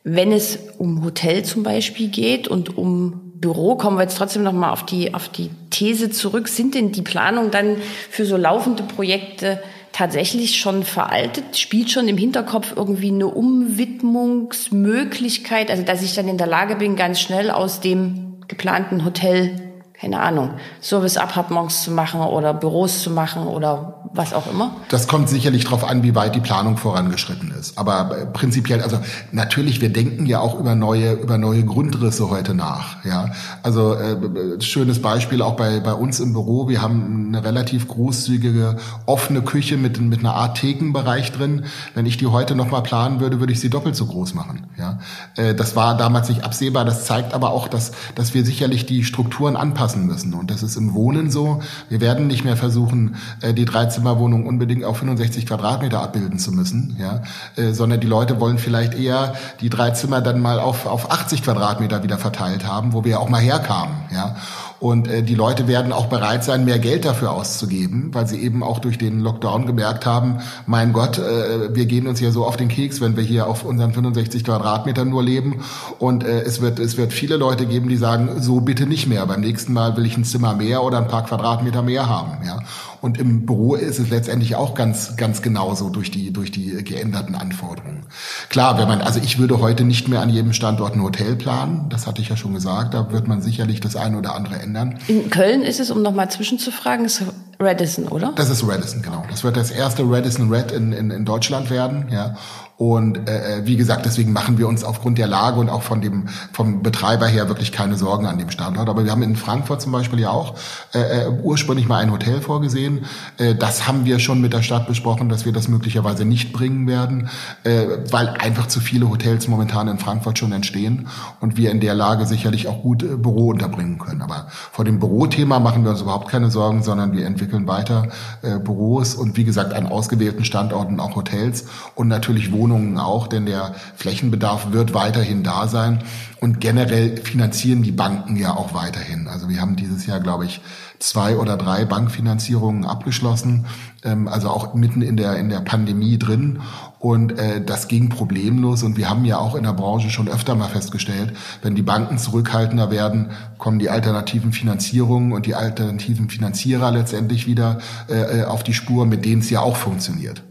Wenn 0.03 0.31
es 0.31 0.59
um 0.77 1.03
Hotel 1.03 1.43
zum 1.43 1.63
Beispiel 1.63 2.09
geht 2.09 2.49
und 2.49 2.77
um 2.77 3.33
Büro, 3.37 3.77
kommen 3.77 3.97
wir 3.97 4.03
jetzt 4.03 4.19
trotzdem 4.19 4.43
noch 4.43 4.53
mal 4.53 4.71
auf 4.71 4.85
die, 4.85 5.15
auf 5.15 5.31
die 5.31 5.49
These 5.71 6.11
zurück. 6.11 6.49
Sind 6.49 6.75
denn 6.75 6.93
die 6.93 7.01
Planungen 7.01 7.51
dann 7.51 7.79
für 8.11 8.27
so 8.27 8.37
laufende 8.37 8.83
Projekte 8.83 9.59
tatsächlich 9.93 10.61
schon 10.61 10.85
veraltet? 10.85 11.57
Spielt 11.57 11.91
schon 11.91 12.09
im 12.09 12.19
Hinterkopf 12.19 12.75
irgendwie 12.77 13.09
eine 13.09 13.29
Umwidmungsmöglichkeit? 13.29 15.71
Also, 15.71 15.83
dass 15.83 16.03
ich 16.03 16.15
dann 16.15 16.29
in 16.29 16.37
der 16.37 16.47
Lage 16.47 16.77
bin, 16.77 16.97
ganz 16.97 17.21
schnell 17.21 17.51
aus 17.51 17.81
dem 17.81 18.34
geplanten 18.49 19.05
Hotel, 19.05 19.64
keine 20.05 20.21
Ahnung, 20.21 20.51
Service-Appartements 20.83 21.85
zu 21.85 21.91
machen 21.91 22.21
oder 22.21 22.53
Büros 22.53 23.03
zu 23.03 23.11
machen 23.11 23.47
oder 23.47 23.95
was 24.13 24.35
auch 24.35 24.47
immer? 24.51 24.77
Das 24.91 25.09
kommt 25.09 25.31
sicherlich 25.31 25.65
darauf 25.65 25.83
an, 25.83 26.03
wie 26.03 26.15
weit 26.15 26.35
die 26.35 26.41
Planung 26.41 26.77
vorangeschritten 26.77 27.51
ist. 27.59 27.79
Aber 27.79 28.17
äh, 28.17 28.27
prinzipiell, 28.27 28.83
also 28.83 28.99
natürlich, 29.33 29.81
wir 29.81 29.91
denken 29.91 30.27
ja 30.27 30.41
auch 30.41 30.61
über 30.61 30.75
neue, 30.75 31.13
über 31.13 31.39
neue 31.39 31.65
Grundrisse 31.65 32.29
heute 32.29 32.55
nach. 32.55 33.03
Ja, 33.05 33.31
also 33.63 33.95
äh, 33.95 34.61
schönes 34.61 35.01
Beispiel 35.01 35.41
auch 35.41 35.57
bei 35.57 35.81
bei 35.81 35.95
uns 35.95 36.21
im 36.21 36.35
Büro. 36.35 36.69
Wir 36.69 36.83
haben 36.83 37.29
eine 37.29 37.43
relativ 37.43 37.89
großzügige 37.89 38.77
offene 39.07 39.41
Küche 39.41 39.79
mit 39.79 40.01
mit 40.01 40.21
einer 40.21 40.35
Art 40.35 40.59
Thekenbereich 40.59 41.33
drin. 41.33 41.65
Wenn 41.95 42.05
ich 42.05 42.19
die 42.19 42.27
heute 42.27 42.55
noch 42.55 42.71
mal 42.71 42.83
planen 42.83 43.21
würde, 43.21 43.41
würde 43.41 43.53
ich 43.55 43.61
sie 43.61 43.71
doppelt 43.71 43.97
so 43.97 44.05
groß 44.05 44.35
machen. 44.35 44.67
Ja, 44.79 44.99
äh, 45.37 45.55
das 45.55 45.77
war 45.77 45.97
damals 45.97 46.29
nicht 46.29 46.45
absehbar. 46.45 46.85
Das 46.85 47.07
zeigt 47.07 47.33
aber 47.33 47.51
auch, 47.51 47.69
dass 47.69 47.93
dass 48.15 48.35
wir 48.35 48.45
sicherlich 48.45 48.87
die 48.87 49.03
Strukturen 49.03 49.57
anpassen 49.57 49.94
müssen. 50.01 50.35
Und 50.35 50.51
das 50.51 50.63
ist 50.63 50.77
im 50.77 50.95
Wohnen 50.95 51.31
so. 51.31 51.63
Wir 51.89 52.01
werden 52.01 52.27
nicht 52.27 52.45
mehr 52.45 52.57
versuchen, 52.57 53.17
äh, 53.41 53.55
die 53.55 53.65
13 53.65 53.85
Dreizimmerwohnung 53.95 54.47
unbedingt 54.47 54.85
auf 54.85 54.99
65 54.99 55.47
Quadratmeter 55.47 56.01
abbilden 56.01 56.39
zu 56.39 56.53
müssen, 56.53 56.97
ja, 56.99 57.23
äh, 57.57 57.73
sondern 57.73 58.01
die 58.01 58.07
Leute 58.07 58.41
wollen 58.41 58.59
vielleicht 58.59 58.95
eher 58.95 59.35
die 59.61 59.71
drei 59.71 59.91
Zimmer 59.91 60.21
dann 60.21 60.41
mal 60.41 60.59
auf, 60.59 60.87
auf 60.87 61.11
80 61.11 61.43
Quadratmeter 61.43 62.03
wieder 62.03 62.19
verteilt 62.19 62.67
haben, 62.67 62.93
wo 62.93 63.05
wir 63.05 63.21
auch 63.21 63.29
mal 63.29 63.41
herkamen, 63.41 63.97
ja. 64.13 64.37
Und 64.85 65.09
äh, 65.09 65.23
die 65.23 65.35
Leute 65.35 65.67
werden 65.67 65.95
auch 65.95 66.09
bereit 66.09 66.45
sein, 66.45 66.67
mehr 66.67 66.79
Geld 66.79 67.07
dafür 67.07 67.33
auszugeben, 67.33 68.11
weil 68.13 68.27
sie 68.27 68.43
eben 68.43 68.63
auch 68.63 68.81
durch 68.81 68.99
den 68.99 69.21
Lockdown 69.21 69.65
gemerkt 69.65 70.05
haben, 70.05 70.41
mein 70.67 70.93
Gott, 70.93 71.17
äh, 71.17 71.75
wir 71.75 71.87
gehen 71.87 72.07
uns 72.07 72.21
ja 72.21 72.31
so 72.31 72.45
auf 72.45 72.59
den 72.59 72.69
Keks, 72.69 73.01
wenn 73.01 73.17
wir 73.17 73.23
hier 73.23 73.47
auf 73.47 73.65
unseren 73.65 73.95
65 73.95 74.45
Quadratmetern 74.45 75.09
nur 75.09 75.23
leben. 75.23 75.65
Und 75.99 76.23
äh, 76.23 76.43
es 76.43 76.61
wird 76.61 76.81
es 76.81 76.99
wird 76.99 77.15
viele 77.15 77.39
Leute 77.39 77.65
geben, 77.65 77.89
die 77.89 77.97
sagen, 77.97 78.43
so 78.43 78.61
bitte 78.61 78.85
nicht 78.85 79.07
mehr. 79.07 79.25
Beim 79.25 79.41
nächsten 79.41 79.73
Mal 79.73 79.97
will 79.97 80.05
ich 80.05 80.19
ein 80.19 80.25
Zimmer 80.25 80.53
mehr 80.55 80.83
oder 80.83 80.99
ein 80.99 81.09
paar 81.09 81.25
Quadratmeter 81.25 81.81
mehr 81.81 82.07
haben. 82.07 82.47
Ja. 82.47 82.59
Und 83.05 83.19
im 83.19 83.45
Büro 83.45 83.75
ist 83.75 83.99
es 83.99 84.09
letztendlich 84.09 84.57
auch 84.57 84.75
ganz, 84.75 85.15
ganz 85.19 85.43
genauso 85.43 85.91
durch 85.91 86.11
die, 86.11 86.33
durch 86.33 86.51
die 86.51 86.83
geänderten 86.83 87.35
Anforderungen. 87.35 88.07
Klar, 88.49 88.79
wenn 88.79 88.89
man, 88.89 89.03
also 89.03 89.21
ich 89.23 89.39
würde 89.39 89.61
heute 89.61 89.85
nicht 89.85 90.09
mehr 90.09 90.23
an 90.23 90.31
jedem 90.31 90.55
Standort 90.55 90.95
ein 90.95 91.03
Hotel 91.03 91.37
planen. 91.37 91.91
Das 91.91 92.07
hatte 92.07 92.23
ich 92.23 92.31
ja 92.31 92.39
schon 92.39 92.55
gesagt. 92.55 92.95
Da 92.95 93.13
wird 93.13 93.29
man 93.29 93.43
sicherlich 93.43 93.81
das 93.81 93.95
eine 93.95 94.17
oder 94.17 94.35
andere 94.35 94.59
ändern. 94.59 95.01
In 95.07 95.29
Köln 95.29 95.61
ist 95.61 95.81
es, 95.81 95.91
um 95.91 96.01
nochmal 96.01 96.31
zwischenzufragen, 96.31 97.05
ist 97.05 97.25
Radisson, 97.61 98.09
oder? 98.09 98.33
Das 98.37 98.49
ist 98.49 98.67
Radisson, 98.67 99.03
genau. 99.03 99.23
Das 99.31 99.45
wird 99.45 99.59
das 99.59 99.71
erste 99.71 100.03
Radisson 100.11 100.51
Red 100.51 100.73
in, 100.73 100.93
in, 100.93 101.11
in 101.11 101.27
Deutschland 101.27 101.69
werden, 101.69 102.07
ja. 102.11 102.37
Und 102.77 103.29
äh, 103.29 103.59
äh, 103.59 103.67
wie 103.67 103.77
gesagt, 103.77 104.05
deswegen 104.05 104.33
machen 104.33 104.59
wir 104.59 104.67
uns 104.67 104.83
aufgrund 104.83 105.19
der 105.19 105.29
Lage 105.29 105.61
und 105.61 105.69
auch 105.69 105.83
von 105.83 106.01
dem 106.01 106.29
vom 106.53 106.83
Betreiber 106.83 107.27
her 107.29 107.49
wirklich 107.49 107.71
keine 107.71 107.97
Sorgen 107.97 108.27
an 108.27 108.37
dem 108.37 108.51
Standort. 108.51 108.89
Aber 108.89 109.05
wir 109.05 109.13
haben 109.13 109.23
in 109.23 109.37
Frankfurt 109.37 109.81
zum 109.81 109.93
Beispiel 109.93 110.19
ja 110.19 110.31
auch 110.31 110.57
äh, 110.93 110.99
äh, 110.99 111.29
ursprünglich 111.43 111.87
mal 111.87 111.99
ein 111.99 112.11
Hotel 112.11 112.41
vorgesehen. 112.41 113.05
Äh, 113.39 113.55
das 113.55 113.87
haben 113.87 114.05
wir 114.07 114.19
schon 114.19 114.41
mit 114.41 114.53
der 114.53 114.63
Stadt 114.63 114.89
besprochen, 114.89 115.29
dass 115.29 115.45
wir 115.45 115.53
das 115.53 115.69
möglicherweise 115.69 116.25
nicht 116.25 116.53
bringen 116.53 116.89
werden, 116.89 117.29
äh, 117.63 117.87
weil 118.11 118.29
einfach 118.29 118.67
zu 118.67 118.81
viele 118.81 119.09
Hotels 119.09 119.47
momentan 119.47 119.87
in 119.87 119.99
Frankfurt 119.99 120.39
schon 120.39 120.51
entstehen 120.51 121.07
und 121.41 121.57
wir 121.57 121.71
in 121.71 121.79
der 121.79 121.95
Lage 121.95 122.27
sicherlich 122.27 122.67
auch 122.67 122.83
gut 122.83 123.05
äh, 123.05 123.17
Büro 123.17 123.51
unterbringen 123.51 123.99
können. 123.99 124.21
Aber 124.21 124.49
vor 124.51 124.85
dem 124.85 124.99
Bürothema 124.99 125.61
machen 125.61 125.85
wir 125.85 125.93
uns 125.93 126.01
überhaupt 126.01 126.29
keine 126.29 126.51
Sorgen, 126.51 126.83
sondern 126.83 127.13
wir 127.13 127.25
entwickeln 127.25 127.69
weiter 127.69 128.09
äh, 128.43 128.59
Büros 128.59 129.15
und 129.15 129.37
wie 129.37 129.45
gesagt 129.45 129.75
an 129.75 129.87
ausgewählten 129.87 130.45
Standorten 130.45 130.99
auch 130.99 131.15
Hotels 131.15 131.67
und 131.95 132.09
natürlich 132.09 132.51
Wohnungen 132.51 132.64
Wohnungen 132.65 132.97
auch, 132.99 133.27
denn 133.27 133.45
der 133.45 133.75
Flächenbedarf 133.95 134.73
wird 134.73 134.95
weiterhin 134.95 135.43
da 135.43 135.69
sein. 135.69 136.03
Und 136.41 136.61
generell 136.61 137.19
finanzieren 137.19 137.83
die 137.83 137.93
Banken 137.93 138.37
ja 138.37 138.57
auch 138.57 138.73
weiterhin. 138.73 139.29
Also 139.29 139.51
wir 139.51 139.61
haben 139.61 139.77
dieses 139.77 140.07
Jahr, 140.07 140.21
glaube 140.21 140.47
ich, 140.47 140.63
zwei 140.99 141.37
oder 141.37 141.59
drei 141.59 141.85
Bankfinanzierungen 141.85 142.87
abgeschlossen, 142.87 143.67
ähm, 144.03 144.29
also 144.29 144.49
auch 144.49 144.73
mitten 144.73 145.03
in 145.03 145.19
der, 145.19 145.37
in 145.37 145.51
der 145.51 145.61
Pandemie 145.61 146.19
drin. 146.19 146.61
Und 146.99 147.39
äh, 147.39 147.63
das 147.63 147.89
ging 147.89 148.09
problemlos. 148.09 148.83
Und 148.83 148.97
wir 148.97 149.11
haben 149.11 149.27
ja 149.27 149.37
auch 149.37 149.55
in 149.57 149.65
der 149.65 149.75
Branche 149.75 150.09
schon 150.09 150.29
öfter 150.29 150.55
mal 150.55 150.69
festgestellt, 150.69 151.35
wenn 151.61 151.75
die 151.75 151.83
Banken 151.83 152.17
zurückhaltender 152.17 152.91
werden, 152.91 153.31
kommen 153.59 153.79
die 153.79 153.91
alternativen 153.91 154.53
Finanzierungen 154.53 155.33
und 155.33 155.45
die 155.45 155.55
alternativen 155.55 156.31
Finanzierer 156.31 156.91
letztendlich 156.91 157.47
wieder 157.47 157.79
äh, 158.09 158.41
äh 158.41 158.45
auf 158.45 158.63
die 158.63 158.75
Spur, 158.75 159.05
mit 159.05 159.27
denen 159.27 159.43
es 159.43 159.51
ja 159.51 159.61
auch 159.61 159.77
funktioniert. 159.77 160.43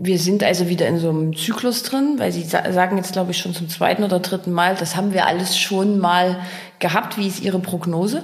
Wir 0.00 0.20
sind 0.20 0.44
also 0.44 0.68
wieder 0.68 0.86
in 0.86 1.00
so 1.00 1.08
einem 1.08 1.36
Zyklus 1.36 1.82
drin, 1.82 2.14
weil 2.18 2.30
Sie 2.30 2.44
sagen 2.44 2.98
jetzt, 2.98 3.12
glaube 3.14 3.32
ich, 3.32 3.38
schon 3.38 3.52
zum 3.52 3.68
zweiten 3.68 4.04
oder 4.04 4.20
dritten 4.20 4.52
Mal, 4.52 4.76
das 4.76 4.94
haben 4.94 5.12
wir 5.12 5.26
alles 5.26 5.58
schon 5.58 5.98
mal 5.98 6.38
gehabt. 6.78 7.18
Wie 7.18 7.26
ist 7.26 7.40
Ihre 7.40 7.58
Prognose? 7.58 8.22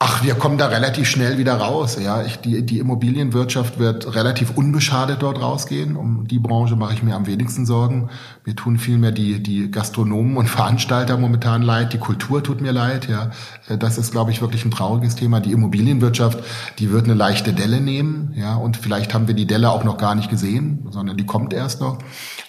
Ach, 0.00 0.22
wir 0.22 0.36
kommen 0.36 0.58
da 0.58 0.66
relativ 0.68 1.08
schnell 1.08 1.38
wieder 1.38 1.54
raus. 1.54 1.98
Ja, 2.00 2.22
ich, 2.22 2.36
die, 2.36 2.64
die 2.64 2.78
Immobilienwirtschaft 2.78 3.80
wird 3.80 4.14
relativ 4.14 4.56
unbeschadet 4.56 5.22
dort 5.22 5.42
rausgehen. 5.42 5.96
Um 5.96 6.28
die 6.28 6.38
Branche 6.38 6.76
mache 6.76 6.94
ich 6.94 7.02
mir 7.02 7.16
am 7.16 7.26
wenigsten 7.26 7.66
Sorgen. 7.66 8.08
Mir 8.44 8.54
tun 8.54 8.78
vielmehr 8.78 9.10
die, 9.10 9.42
die 9.42 9.72
Gastronomen 9.72 10.36
und 10.36 10.46
Veranstalter 10.46 11.18
momentan 11.18 11.62
leid. 11.62 11.94
Die 11.94 11.98
Kultur 11.98 12.44
tut 12.44 12.60
mir 12.60 12.70
leid. 12.70 13.08
Ja, 13.08 13.32
das 13.76 13.98
ist, 13.98 14.12
glaube 14.12 14.30
ich, 14.30 14.40
wirklich 14.40 14.64
ein 14.64 14.70
trauriges 14.70 15.16
Thema. 15.16 15.40
Die 15.40 15.50
Immobilienwirtschaft, 15.50 16.44
die 16.78 16.92
wird 16.92 17.06
eine 17.06 17.14
leichte 17.14 17.52
Delle 17.52 17.80
nehmen. 17.80 18.34
Ja, 18.36 18.54
und 18.54 18.76
vielleicht 18.76 19.14
haben 19.14 19.26
wir 19.26 19.34
die 19.34 19.48
Delle 19.48 19.68
auch 19.68 19.82
noch 19.82 19.98
gar 19.98 20.14
nicht 20.14 20.30
gesehen, 20.30 20.86
sondern 20.90 21.16
die 21.16 21.26
kommt 21.26 21.52
erst 21.52 21.80
noch. 21.80 21.98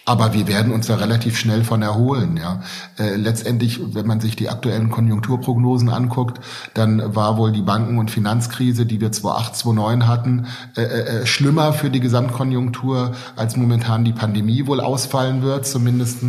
Aber 0.09 0.33
wir 0.33 0.47
werden 0.47 0.73
uns 0.73 0.87
da 0.87 0.95
relativ 0.95 1.37
schnell 1.37 1.63
von 1.63 1.83
erholen. 1.83 2.35
Ja, 2.35 2.63
äh, 2.97 3.15
letztendlich, 3.15 3.79
wenn 3.93 4.07
man 4.07 4.19
sich 4.19 4.35
die 4.35 4.49
aktuellen 4.49 4.89
Konjunkturprognosen 4.89 5.89
anguckt, 5.89 6.39
dann 6.73 7.15
war 7.15 7.37
wohl 7.37 7.51
die 7.51 7.61
Banken- 7.61 7.99
und 7.99 8.09
Finanzkrise, 8.09 8.87
die 8.87 8.99
wir 9.01 9.11
2008, 9.11 9.55
2009 9.55 10.07
hatten, 10.07 10.47
äh, 10.75 10.81
äh, 10.81 11.25
schlimmer 11.27 11.73
für 11.73 11.91
die 11.91 11.99
Gesamtkonjunktur, 11.99 13.11
als 13.35 13.55
momentan 13.55 14.03
die 14.03 14.11
Pandemie 14.11 14.65
wohl 14.65 14.79
ausfallen 14.79 15.43
wird, 15.43 15.67
zumindest 15.67 16.23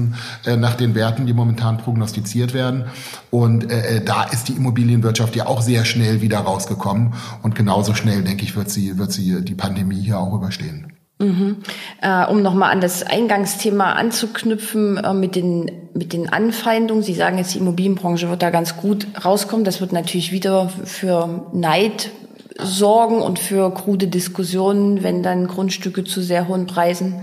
äh, 0.44 0.58
nach 0.58 0.74
den 0.74 0.94
Werten, 0.94 1.24
die 1.24 1.32
momentan 1.32 1.78
prognostiziert 1.78 2.52
werden. 2.52 2.84
Und 3.30 3.72
äh, 3.72 3.96
äh, 3.96 4.04
da 4.04 4.24
ist 4.24 4.48
die 4.48 4.56
Immobilienwirtschaft 4.56 5.34
ja 5.36 5.46
auch 5.46 5.62
sehr 5.62 5.86
schnell 5.86 6.20
wieder 6.20 6.40
rausgekommen. 6.40 7.14
Und 7.40 7.54
genauso 7.54 7.94
schnell, 7.94 8.22
denke 8.24 8.44
ich, 8.44 8.56
wird 8.56 8.68
sie, 8.68 8.98
wird 8.98 9.10
sie 9.10 9.42
die 9.42 9.54
Pandemie 9.54 10.02
hier 10.02 10.18
auch 10.18 10.34
überstehen. 10.34 10.99
Mhm. 11.20 11.59
Äh, 12.00 12.24
um 12.26 12.40
nochmal 12.40 12.72
an 12.72 12.80
das 12.80 13.02
Eingangsthema 13.02 13.92
anzuknüpfen 13.92 14.96
äh, 14.96 15.12
mit, 15.12 15.37
den, 15.37 15.70
mit 15.92 16.14
den 16.14 16.33
Anfeindungen. 16.33 17.02
Sie 17.02 17.14
sagen 17.14 17.37
jetzt, 17.37 17.54
die 17.54 17.59
Immobilienbranche 17.59 18.30
wird 18.30 18.42
da 18.42 18.48
ganz 18.48 18.78
gut 18.78 19.06
rauskommen. 19.22 19.64
Das 19.64 19.83
wird 19.83 19.92
natürlich 19.92 20.33
wieder 20.33 20.70
für 20.85 21.46
Neid 21.52 22.11
sorgen 22.59 23.20
und 23.20 23.38
für 23.38 23.72
krude 23.72 24.09
Diskussionen, 24.09 25.02
wenn 25.02 25.22
dann 25.22 25.46
Grundstücke 25.46 26.04
zu 26.04 26.22
sehr 26.22 26.48
hohen 26.48 26.66
Preisen 26.66 27.20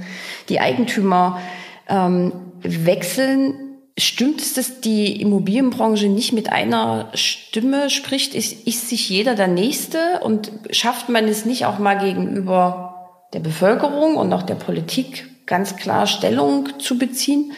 die 0.49 0.59
Eigentümer 0.59 1.39
ähm, 1.89 2.33
wechseln. 2.61 3.55
Stimmt 3.97 4.41
es, 4.41 4.53
dass 4.53 4.79
die 4.79 5.19
Immobilienbranche 5.19 6.07
nicht 6.07 6.33
mit 6.33 6.51
einer 6.51 7.09
Stimme 7.15 7.89
spricht? 7.89 8.35
Ist, 8.35 8.67
ist 8.67 8.89
sich 8.89 9.09
jeder 9.09 9.33
der 9.33 9.47
Nächste 9.47 9.97
und 10.21 10.51
schafft 10.69 11.09
man 11.09 11.27
es 11.27 11.45
nicht 11.45 11.65
auch 11.65 11.79
mal 11.79 11.95
gegenüber 11.95 12.93
der 13.33 13.39
Bevölkerung 13.39 14.15
und 14.15 14.31
auch 14.33 14.43
der 14.43 14.55
Politik 14.55 15.29
ganz 15.45 15.75
klar 15.75 16.07
Stellung 16.07 16.79
zu 16.79 16.97
beziehen? 16.97 17.53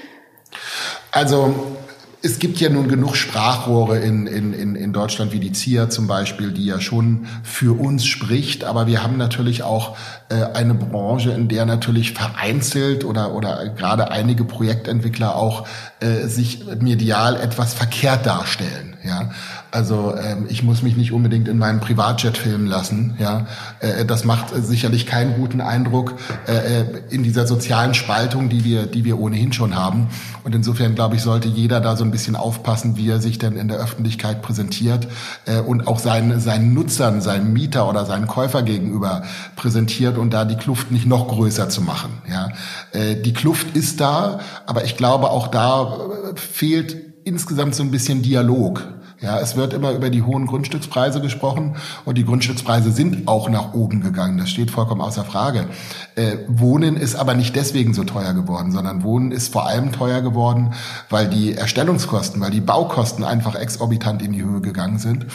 Also 1.12 1.78
es 2.22 2.40
gibt 2.40 2.60
ja 2.60 2.70
nun 2.70 2.88
genug 2.88 3.16
Sprachrohre 3.16 4.00
in, 4.00 4.28
in, 4.28 4.76
in, 4.76 4.92
Deutschland, 4.94 5.32
wie 5.32 5.40
die 5.40 5.54
ZIA 5.54 5.90
zum 5.90 6.08
Beispiel, 6.08 6.52
die 6.52 6.66
ja 6.66 6.82
schon 6.82 7.28
für 7.44 7.80
uns 7.80 8.06
spricht. 8.06 8.66
Aber 8.66 8.88
wir 8.88 9.04
haben 9.04 9.18
natürlich 9.18 9.64
auch 9.64 9.96
eine 10.36 10.76
Branche, 10.76 11.32
in 11.32 11.48
der 11.48 11.66
natürlich 11.66 12.14
vereinzelt 12.14 13.04
oder, 13.04 13.34
oder 13.34 13.70
gerade 13.70 14.12
einige 14.12 14.44
Projektentwickler 14.44 15.36
auch 15.36 15.68
äh, 16.00 16.28
sich 16.28 16.64
medial 16.80 17.36
etwas 17.36 17.74
verkehrt 17.74 18.26
darstellen. 18.26 18.90
Ja, 19.02 19.30
also 19.72 20.14
ähm, 20.16 20.48
ich 20.50 20.62
muss 20.62 20.82
mich 20.82 20.98
nicht 20.98 21.14
unbedingt 21.14 21.48
in 21.48 21.58
meinem 21.58 21.80
Privatjet 21.80 22.38
filmen 22.38 22.68
lassen. 22.68 23.16
Ja, 23.18 23.48
äh, 23.80 24.04
das 24.04 24.26
macht 24.26 24.54
äh, 24.54 24.62
sicherlich 24.62 25.06
keinen 25.06 25.36
guten 25.36 25.62
Eindruck 25.62 26.16
äh, 26.48 26.82
äh, 26.82 26.86
in 27.10 27.24
dieser 27.24 27.48
sozialen 27.48 27.94
Spaltung, 27.94 28.50
die 28.50 28.66
wir, 28.66 28.88
die 28.88 29.06
wir 29.06 29.20
ohnehin 29.20 29.54
schon 29.54 29.78
haben. 29.78 30.10
Und 30.44 30.54
insofern 30.54 30.96
glaube 30.96 31.16
ich, 31.16 31.22
sollte 31.22 31.48
jeder 31.48 31.80
da 31.80 31.96
so 31.96 32.04
ein 32.04 32.12
bisschen 32.12 32.36
aufpassen, 32.36 32.98
wie 32.98 33.10
er 33.10 33.22
sich 33.22 33.38
denn 33.40 33.56
in 33.56 33.70
der 33.70 33.78
Öffentlichkeit 33.78 34.42
präsentiert 34.42 35.08
äh, 35.46 35.60
und 35.60 35.88
auch 35.88 36.00
seinen 36.00 36.42
seinen 36.42 36.74
Nutzern, 36.74 37.22
seinem 37.22 37.54
Mieter 37.54 37.88
oder 37.88 38.06
seinen 38.06 38.28
Käufer 38.28 38.64
gegenüber 38.64 39.24
präsentiert 39.56 40.18
und 40.20 40.32
da 40.32 40.46
die 40.46 40.56
Kluft 40.56 40.92
nicht 40.92 41.06
noch 41.06 41.28
größer 41.28 41.70
zu 41.70 41.82
machen. 41.82 42.22
Ja, 42.30 42.50
äh, 42.92 43.16
die 43.16 43.34
Kluft 43.34 43.76
ist 43.76 44.00
da, 44.02 44.40
aber 44.66 44.84
ich 44.84 44.98
glaube 44.98 45.30
auch 45.32 45.48
da 45.48 45.98
äh, 46.34 46.38
fehlt 46.38 46.96
insgesamt 47.24 47.76
so 47.76 47.84
ein 47.84 47.92
bisschen 47.92 48.22
Dialog 48.22 48.84
ja, 49.22 49.38
es 49.40 49.58
wird 49.58 49.74
immer 49.74 49.92
über 49.92 50.10
die 50.10 50.22
hohen 50.22 50.46
Grundstückspreise 50.46 51.20
gesprochen 51.20 51.76
und 52.06 52.18
die 52.18 52.26
Grundstückspreise 52.26 52.92
sind 52.92 53.28
auch 53.28 53.50
nach 53.50 53.74
oben 53.74 54.02
gegangen. 54.02 54.38
Das 54.38 54.50
steht 54.50 54.72
vollkommen 54.72 55.02
außer 55.02 55.26
Frage. 55.26 55.68
Äh, 56.16 56.38
Wohnen 56.48 56.96
ist 56.96 57.16
aber 57.16 57.34
nicht 57.34 57.56
deswegen 57.56 57.94
so 57.94 58.06
teuer 58.06 58.34
geworden, 58.34 58.72
sondern 58.72 59.04
Wohnen 59.04 59.32
ist 59.32 59.52
vor 59.52 59.68
allem 59.68 59.92
teuer 59.92 60.22
geworden, 60.22 60.74
weil 61.10 61.28
die 61.28 61.54
Erstellungskosten, 61.54 62.40
weil 62.40 62.52
die 62.52 62.62
Baukosten 62.62 63.26
einfach 63.26 63.56
exorbitant 63.56 64.22
in 64.22 64.32
die 64.32 64.44
Höhe 64.44 64.62
gegangen 64.62 65.00
sind. 65.00 65.26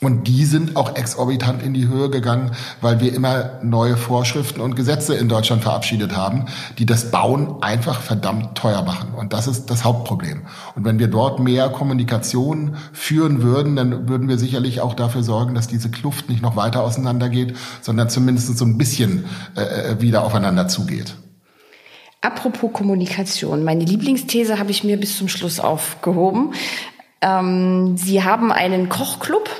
Und 0.00 0.28
die 0.28 0.44
sind 0.44 0.76
auch 0.76 0.96
exorbitant 0.96 1.62
in 1.62 1.72
die 1.72 1.88
Höhe 1.88 2.10
gegangen, 2.10 2.50
weil 2.82 3.00
wir 3.00 3.14
immer 3.14 3.58
neue 3.62 3.96
Vorschriften 3.96 4.60
und 4.60 4.76
Gesetze 4.76 5.14
in 5.14 5.30
Deutschland 5.30 5.62
verabschiedet 5.62 6.14
haben, 6.14 6.44
die 6.78 6.84
das 6.84 7.10
Bauen 7.10 7.62
einfach 7.62 8.00
verdammt 8.00 8.54
teuer 8.54 8.82
machen. 8.82 9.14
Und 9.14 9.32
das 9.32 9.46
ist 9.46 9.70
das 9.70 9.84
Hauptproblem. 9.84 10.42
Und 10.74 10.84
wenn 10.84 10.98
wir 10.98 11.08
dort 11.08 11.40
mehr 11.40 11.70
Kommunikation 11.70 12.76
führen 12.92 13.33
würden, 13.42 13.76
dann 13.76 14.08
würden 14.08 14.28
wir 14.28 14.38
sicherlich 14.38 14.80
auch 14.80 14.94
dafür 14.94 15.22
sorgen, 15.22 15.54
dass 15.54 15.66
diese 15.66 15.90
Kluft 15.90 16.28
nicht 16.28 16.42
noch 16.42 16.56
weiter 16.56 16.82
auseinandergeht, 16.82 17.56
sondern 17.80 18.08
zumindest 18.08 18.56
so 18.56 18.64
ein 18.64 18.78
bisschen 18.78 19.24
äh, 19.56 19.92
äh 19.92 20.00
wieder 20.00 20.24
aufeinander 20.24 20.68
zugeht. 20.68 21.14
Apropos 22.20 22.72
Kommunikation, 22.72 23.64
meine 23.64 23.84
Lieblingsthese 23.84 24.58
habe 24.58 24.70
ich 24.70 24.82
mir 24.82 24.98
bis 24.98 25.18
zum 25.18 25.28
Schluss 25.28 25.60
aufgehoben. 25.60 26.54
Ähm, 27.20 27.96
Sie 27.96 28.24
haben 28.24 28.50
einen 28.50 28.88
Kochclub 28.88 29.50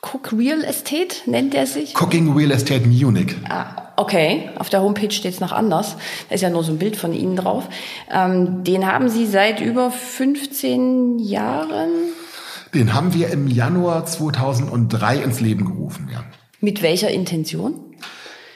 Cook 0.00 0.32
Real 0.32 0.62
Estate 0.62 1.16
nennt 1.26 1.54
er 1.54 1.66
sich? 1.66 1.94
Cooking 2.00 2.32
Real 2.32 2.50
Estate 2.52 2.86
Munich. 2.86 3.34
Ah, 3.48 3.92
okay, 3.96 4.50
auf 4.58 4.68
der 4.68 4.80
Homepage 4.82 5.10
steht 5.10 5.34
es 5.34 5.40
noch 5.40 5.52
anders. 5.52 5.96
Da 6.28 6.36
ist 6.36 6.40
ja 6.40 6.50
nur 6.50 6.62
so 6.62 6.72
ein 6.72 6.78
Bild 6.78 6.96
von 6.96 7.12
Ihnen 7.12 7.36
drauf. 7.36 7.64
Ähm, 8.10 8.62
den 8.64 8.86
haben 8.86 9.08
Sie 9.08 9.26
seit 9.26 9.60
über 9.60 9.90
15 9.90 11.18
Jahren 11.18 11.90
Den 12.74 12.94
haben 12.94 13.14
wir 13.14 13.30
im 13.30 13.46
Januar 13.46 14.04
2003 14.04 15.18
ins 15.18 15.40
Leben 15.40 15.64
gerufen, 15.64 16.08
ja. 16.12 16.24
Mit 16.60 16.82
welcher 16.82 17.10
Intention? 17.10 17.88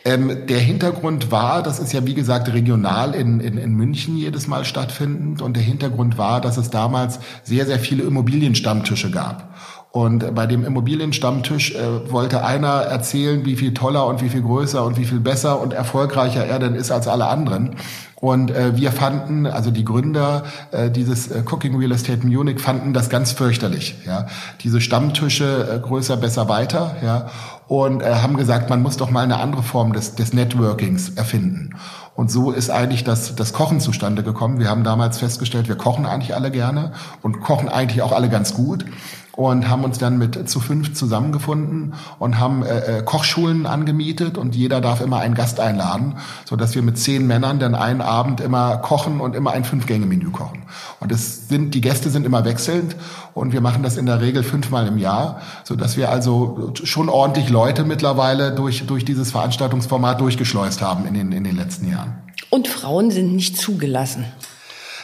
Ähm, 0.05 0.47
der 0.49 0.59
Hintergrund 0.59 1.31
war, 1.31 1.63
das 1.63 1.79
ist 1.79 1.93
ja 1.93 2.05
wie 2.05 2.15
gesagt 2.15 2.53
regional 2.53 3.15
in, 3.15 3.39
in, 3.39 3.57
in 3.57 3.75
München 3.75 4.17
jedes 4.17 4.49
Mal 4.49 4.65
stattfindend 4.65 5.41
und 5.41 5.57
der 5.57 5.63
Hintergrund 5.63 6.19
war, 6.19 6.41
dass 6.41 6.57
es 6.57 6.71
damals 6.71 7.21
sehr, 7.45 7.67
sehr 7.67 7.79
viele 7.79 8.03
Immobilienstammtische 8.03 9.13
gab. 9.13 9.55
Und 9.93 10.35
bei 10.35 10.47
dem 10.47 10.65
Immobilienstammtisch 10.65 11.75
äh, 11.75 12.11
wollte 12.11 12.43
einer 12.43 12.81
erzählen, 12.81 13.45
wie 13.45 13.57
viel 13.57 13.75
toller 13.75 14.07
und 14.07 14.23
wie 14.23 14.31
viel 14.31 14.41
größer 14.41 14.83
und 14.83 14.97
wie 14.97 15.05
viel 15.05 15.21
besser 15.21 15.61
und 15.61 15.75
erfolgreicher 15.75 16.47
er 16.47 16.59
denn 16.59 16.75
ist 16.75 16.91
als 16.91 17.09
alle 17.09 17.27
anderen. 17.27 17.77
Und 18.17 18.51
äh, 18.53 18.75
wir 18.75 18.91
fanden, 18.91 19.47
also 19.47 19.71
die 19.71 19.85
Gründer 19.85 20.45
äh, 20.71 20.91
dieses 20.91 21.31
äh, 21.31 21.43
Cooking 21.45 21.77
Real 21.77 21.93
Estate 21.93 22.27
Munich 22.27 22.59
fanden 22.59 22.95
das 22.95 23.11
ganz 23.11 23.33
fürchterlich. 23.33 23.97
Ja, 24.07 24.29
diese 24.63 24.81
Stammtische 24.81 25.69
äh, 25.71 25.79
größer, 25.87 26.17
besser, 26.17 26.49
weiter. 26.49 26.97
Ja, 27.05 27.27
und 27.69 28.01
äh, 28.01 28.15
haben 28.15 28.39
gesagt, 28.39 28.71
man 28.71 28.81
muss 28.81 28.97
doch 28.97 29.11
mal 29.11 29.25
eine 29.25 29.41
andere 29.41 29.63
Form 29.63 29.93
des, 29.93 30.15
des 30.15 30.33
Networkings 30.33 31.11
erfinden. 31.11 31.75
Und 32.15 32.31
so 32.31 32.51
ist 32.51 32.71
eigentlich 32.71 33.05
das, 33.05 33.35
das 33.35 33.53
Kochen 33.53 33.81
zustande 33.81 34.23
gekommen. 34.23 34.59
Wir 34.59 34.71
haben 34.71 34.85
damals 34.85 35.19
festgestellt, 35.19 35.69
wir 35.69 35.77
kochen 35.77 36.07
eigentlich 36.07 36.35
alle 36.35 36.51
gerne 36.51 36.93
und 37.21 37.41
kochen 37.41 37.69
eigentlich 37.69 38.01
auch 38.01 38.13
alle 38.13 38.31
ganz 38.31 38.55
gut 38.55 38.87
und 39.35 39.69
haben 39.69 39.85
uns 39.85 39.99
dann 39.99 40.19
mit 40.19 40.49
zu 40.49 40.61
fünf 40.61 40.93
zusammengefunden 40.95 41.95
und 42.19 42.39
haben 42.39 42.63
äh, 42.63 42.99
äh, 42.99 43.03
Kochschulen 43.03 43.67
angemietet 43.67 44.37
und 44.37 44.55
jeder 44.55 44.81
darf 44.81 45.01
immer 45.01 45.19
einen 45.19 45.35
Gast 45.35 45.59
einladen, 45.59 46.17
so 46.45 46.57
dass 46.57 46.75
wir 46.75 46.83
mit 46.83 46.99
zehn 46.99 47.27
Männern 47.27 47.59
dann 47.59 47.75
einen 47.75 48.03
Abend 48.03 48.41
immer 48.41 48.77
kochen 48.79 49.21
und 49.21 49.35
immer 49.35 49.53
ein 49.53 49.65
Fünf-Gänge-Menü 49.65 50.31
kochen. 50.31 50.63
Und 51.01 51.13
es 51.13 51.49
sind 51.49 51.75
die 51.75 51.81
Gäste 51.81 52.11
sind 52.11 52.27
immer 52.27 52.45
wechselnd 52.45 52.97
und 53.33 53.53
wir 53.53 53.63
machen 53.63 53.83
das 53.83 53.97
in 53.97 54.07
der 54.07 54.21
Regel 54.21 54.43
fünfmal 54.43 54.87
im 54.87 54.99
Jahr, 54.99 55.41
so 55.65 55.77
dass 55.77 55.97
wir 55.97 56.11
also 56.11 56.73
schon 56.83 57.09
ordentlich 57.09 57.49
Leute 57.49 57.85
mittlerweile 57.85 58.55
durch 58.55 58.87
durch 58.87 59.05
dieses 59.05 59.31
Veranstaltungsformat 59.31 60.21
durchgeschleust 60.21 60.83
haben 60.83 61.07
in 61.07 61.15
den 61.15 61.33
in 61.33 61.45
den 61.45 61.57
letzten 61.57 61.91
Jahren. 61.91 62.19
Und 62.51 62.69
Frauen 62.69 63.11
sind 63.11 63.35
nicht 63.35 63.57
zugelassen. 63.57 64.27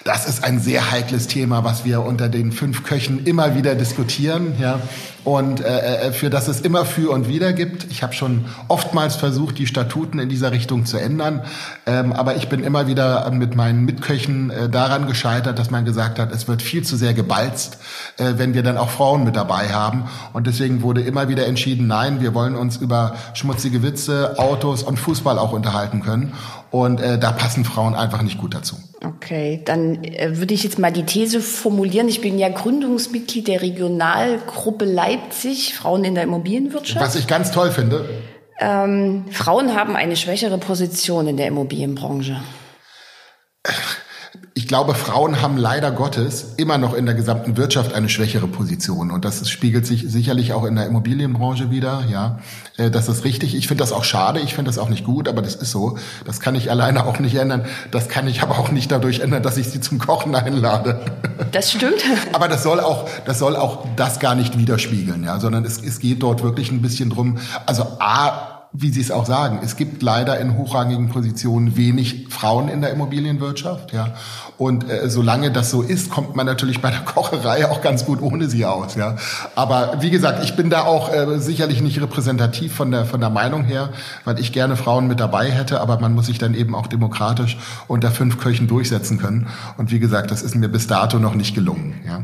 Das 0.09 0.27
ist 0.27 0.43
ein 0.43 0.59
sehr 0.59 0.91
heikles 0.91 1.27
Thema, 1.27 1.65
was 1.65 1.85
wir 1.85 2.03
unter 2.03 2.31
den 2.31 2.51
fünf 2.51 2.83
Köchen 2.83 3.27
immer 3.27 3.55
wieder 3.57 3.75
diskutieren, 3.75 4.55
ja. 4.59 4.81
Und 5.25 5.61
äh, 5.61 6.09
äh, 6.09 6.13
für 6.13 6.31
das 6.31 6.49
es 6.49 6.61
immer 6.61 6.85
für 6.85 7.11
und 7.11 7.29
wieder 7.29 7.53
gibt. 7.53 7.87
Ich 7.91 8.03
habe 8.03 8.13
schon 8.13 8.47
oftmals 8.69 9.17
versucht, 9.17 9.59
die 9.59 9.67
Statuten 9.67 10.19
in 10.19 10.29
dieser 10.29 10.53
Richtung 10.53 10.87
zu 10.87 10.97
ändern, 10.97 11.43
ähm, 11.87 12.13
aber 12.13 12.37
ich 12.37 12.49
bin 12.49 12.63
immer 12.63 12.87
wieder 12.87 13.31
mit 13.31 13.55
meinen 13.55 13.85
Mitköchen 13.85 14.51
äh, 14.51 14.69
daran 14.69 15.07
gescheitert, 15.07 15.59
dass 15.59 15.71
man 15.71 15.85
gesagt 15.85 16.19
hat, 16.19 16.33
es 16.33 16.49
wird 16.49 16.63
viel 16.63 16.85
zu 16.85 16.97
sehr 16.97 17.15
gebalzt, 17.15 17.79
äh, 18.17 18.35
wenn 18.37 18.55
wir 18.55 18.63
dann 18.63 18.79
auch 18.79 18.91
Frauen 18.91 19.25
mit 19.25 19.37
dabei 19.37 19.69
haben. 19.69 20.05
Und 20.33 20.47
deswegen 20.47 20.83
wurde 20.83 21.03
immer 21.03 21.29
wieder 21.29 21.47
entschieden, 21.47 21.87
nein, 21.87 22.21
wir 22.21 22.35
wollen 22.35 22.55
uns 22.55 22.77
über 22.77 23.17
schmutzige 23.35 23.83
Witze, 23.83 24.39
Autos 24.39 24.83
und 24.83 24.99
Fußball 24.99 25.39
auch 25.39 25.53
unterhalten 25.53 26.03
können. 26.03 26.33
Und 26.71 27.01
äh, 27.01 27.19
da 27.19 27.33
passen 27.33 27.65
Frauen 27.65 27.95
einfach 27.95 28.23
nicht 28.23 28.39
gut 28.39 28.55
dazu. 28.55 28.77
Okay, 29.03 29.63
dann 29.65 30.03
äh, 30.03 30.39
würde 30.39 30.53
ich 30.53 30.65
jetzt 30.65 30.79
mal 30.79 30.93
die 30.93 31.05
These 31.05 31.41
formulieren. 31.41 32.09
Ich 32.09 32.21
bin 32.21 32.39
ja 32.39 32.49
Gründungsmitglied 32.49 33.47
der 33.47 33.63
Regionalgruppe 33.63 34.85
Leipzig, 34.85 35.08
Frauen 35.75 36.05
in 36.05 36.15
der 36.15 36.25
Immobilienwirtschaft. 36.25 37.05
Was 37.05 37.15
ich 37.17 37.27
ganz 37.27 37.51
toll 37.51 37.71
finde. 37.71 38.09
Ähm, 38.61 39.25
Frauen 39.31 39.75
haben 39.75 39.95
eine 39.97 40.17
schwächere 40.17 40.59
Position 40.59 41.29
in 41.29 41.37
der 41.37 41.47
Immobilienbranche. 41.47 42.41
ich 44.59 44.67
glaube, 44.67 44.97
Frauen 44.97 45.41
haben 45.41 45.57
leider 45.57 45.93
Gottes 45.93 46.55
immer 46.57 46.79
noch 46.79 46.93
in 46.93 47.07
der 47.07 47.15
gesamten 47.15 47.57
Wirtschaft 47.57 47.95
eine 47.95 48.09
schwächere 48.09 48.49
Position. 48.49 49.13
Und 49.13 49.25
das 49.25 49.49
spiegelt 49.49 49.87
sich 49.87 50.07
sicherlich 50.09 50.53
auch 50.53 50.65
in 50.65 50.75
der 50.75 50.85
Immobilienbranche 50.87 51.71
wieder. 51.71 52.03
Ja, 52.11 52.41
äh, 52.77 52.91
das 52.91 53.09
ist 53.09 53.23
richtig. 53.25 53.55
Ich 53.55 53.69
finde 53.69 53.83
das 53.83 53.93
auch 53.93 54.03
schade. 54.03 54.41
Ich 54.41 54.55
finde 54.57 54.69
das 54.69 54.79
auch 54.79 54.89
nicht 54.89 55.05
gut, 55.05 55.29
aber 55.29 55.43
das 55.43 55.55
ist 55.55 55.71
so. 55.71 55.97
Das 56.25 56.41
kann 56.41 56.57
ich 56.57 56.73
alleine 56.73 57.07
auch 57.07 57.21
nicht 57.21 57.37
ändern. 57.37 57.67
Das 57.93 58.09
kann 58.09 58.27
ich 58.27 58.43
aber 58.43 58.59
auch 58.59 58.73
nicht 58.73 58.91
dadurch 58.91 59.21
ändern, 59.21 59.45
dass 59.45 59.59
ich 59.59 59.69
sie 59.69 59.81
zum 59.81 60.01
Kochen 60.01 60.35
einlade. 60.35 61.03
Das 61.53 61.71
stimmt. 61.71 62.03
aber 62.33 62.49
das 62.49 62.63
soll 62.65 62.81
auch, 62.81 63.09
das 63.25 63.39
soll 63.39 63.57
auch 63.57 63.87
das 63.97 64.19
gar 64.19 64.35
nicht 64.35 64.59
widerspiegeln, 64.59 65.23
ja, 65.25 65.39
sondern 65.39 65.65
es, 65.65 65.81
es 65.81 65.99
geht 66.01 66.23
dort 66.23 66.43
wirklich 66.43 66.73
ein 66.73 66.83
bisschen 66.83 67.11
drum. 67.11 67.39
Also 67.65 67.85
A, 68.01 68.58
wie 68.81 68.91
Sie 68.91 69.01
es 69.01 69.11
auch 69.11 69.27
sagen, 69.27 69.59
es 69.65 69.77
gibt 69.77 70.03
leider 70.03 70.39
in 70.39 70.57
hochrangigen 70.57 71.09
Positionen 71.09 71.77
wenig 71.77 72.29
Frauen 72.29 72.69
in 72.69 72.81
der 72.81 72.91
Immobilienwirtschaft, 72.91 73.93
ja. 73.93 74.15
Und 74.57 74.89
äh, 74.89 75.11
solange 75.11 75.51
das 75.51 75.71
so 75.71 75.83
ist, 75.83 76.11
kommt 76.11 76.37
man 76.37 76.47
natürlich 76.47 76.81
bei 76.81 76.91
der 76.91 77.01
Kocherei 77.05 77.69
auch 77.69 77.81
ganz 77.83 78.05
gut 78.05 78.23
ohne 78.23 78.49
sie 78.49 78.65
aus, 78.65 78.95
ja. 78.95 79.17
Aber 79.57 79.97
wie 80.01 80.11
gesagt, 80.11 80.45
ich 80.45 80.55
bin 80.55 80.71
da 80.71 80.83
auch 80.83 81.13
äh, 81.13 81.41
sicherlich 81.41 81.81
nicht 81.81 82.01
repräsentativ 82.01 82.73
von 82.73 82.93
der 82.93 83.05
von 83.05 83.21
der 83.21 83.31
Meinung 83.31 83.65
her, 83.65 83.91
weil 84.25 84.39
ich 84.39 84.53
gerne 84.53 84.77
Frauen 84.77 85.09
mit 85.09 85.19
dabei 85.19 85.51
hätte, 85.51 85.81
aber 85.81 85.99
man 85.99 86.15
muss 86.15 86.27
sich 86.27 86.39
dann 86.39 86.55
eben 86.55 86.77
auch 86.77 86.87
demokratisch 86.87 87.59
unter 87.89 88.13
fünf 88.13 88.39
Köchen 88.39 88.69
durchsetzen 88.69 89.19
können. 89.19 89.49
Und 89.77 89.91
wie 89.91 89.99
gesagt, 89.99 90.31
das 90.31 90.43
ist 90.43 90.55
mir 90.55 90.69
bis 90.69 90.87
dato 90.87 91.19
noch 91.19 91.35
nicht 91.35 91.55
gelungen, 91.55 92.01
ja. 92.07 92.23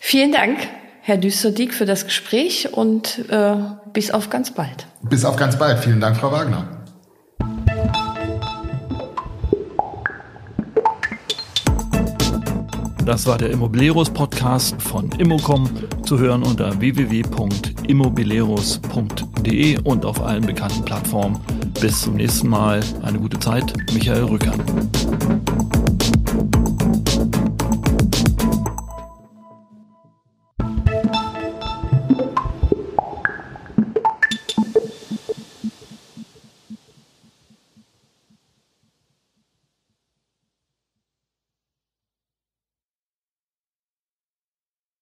Vielen 0.00 0.32
Dank. 0.32 0.58
Herr 1.06 1.16
Düsterdiek, 1.18 1.72
für 1.72 1.86
das 1.86 2.06
Gespräch 2.06 2.72
und 2.72 3.30
äh, 3.30 3.54
bis 3.92 4.10
auf 4.10 4.28
ganz 4.28 4.50
bald. 4.50 4.88
Bis 5.02 5.24
auf 5.24 5.36
ganz 5.36 5.56
bald. 5.56 5.78
Vielen 5.78 6.00
Dank, 6.00 6.16
Frau 6.16 6.32
Wagner. 6.32 6.66
Das 13.04 13.24
war 13.24 13.38
der 13.38 13.50
Immobilieros 13.50 14.10
Podcast 14.10 14.82
von 14.82 15.12
Immocom, 15.12 15.70
zu 16.02 16.18
hören 16.18 16.42
unter 16.42 16.80
www.immobilieros.de 16.80 19.78
und 19.84 20.04
auf 20.04 20.20
allen 20.20 20.44
bekannten 20.44 20.84
Plattformen. 20.84 21.38
Bis 21.80 22.00
zum 22.00 22.16
nächsten 22.16 22.48
Mal. 22.48 22.80
Eine 23.02 23.20
gute 23.20 23.38
Zeit. 23.38 23.72
Michael 23.92 24.24
Rücker. 24.24 24.54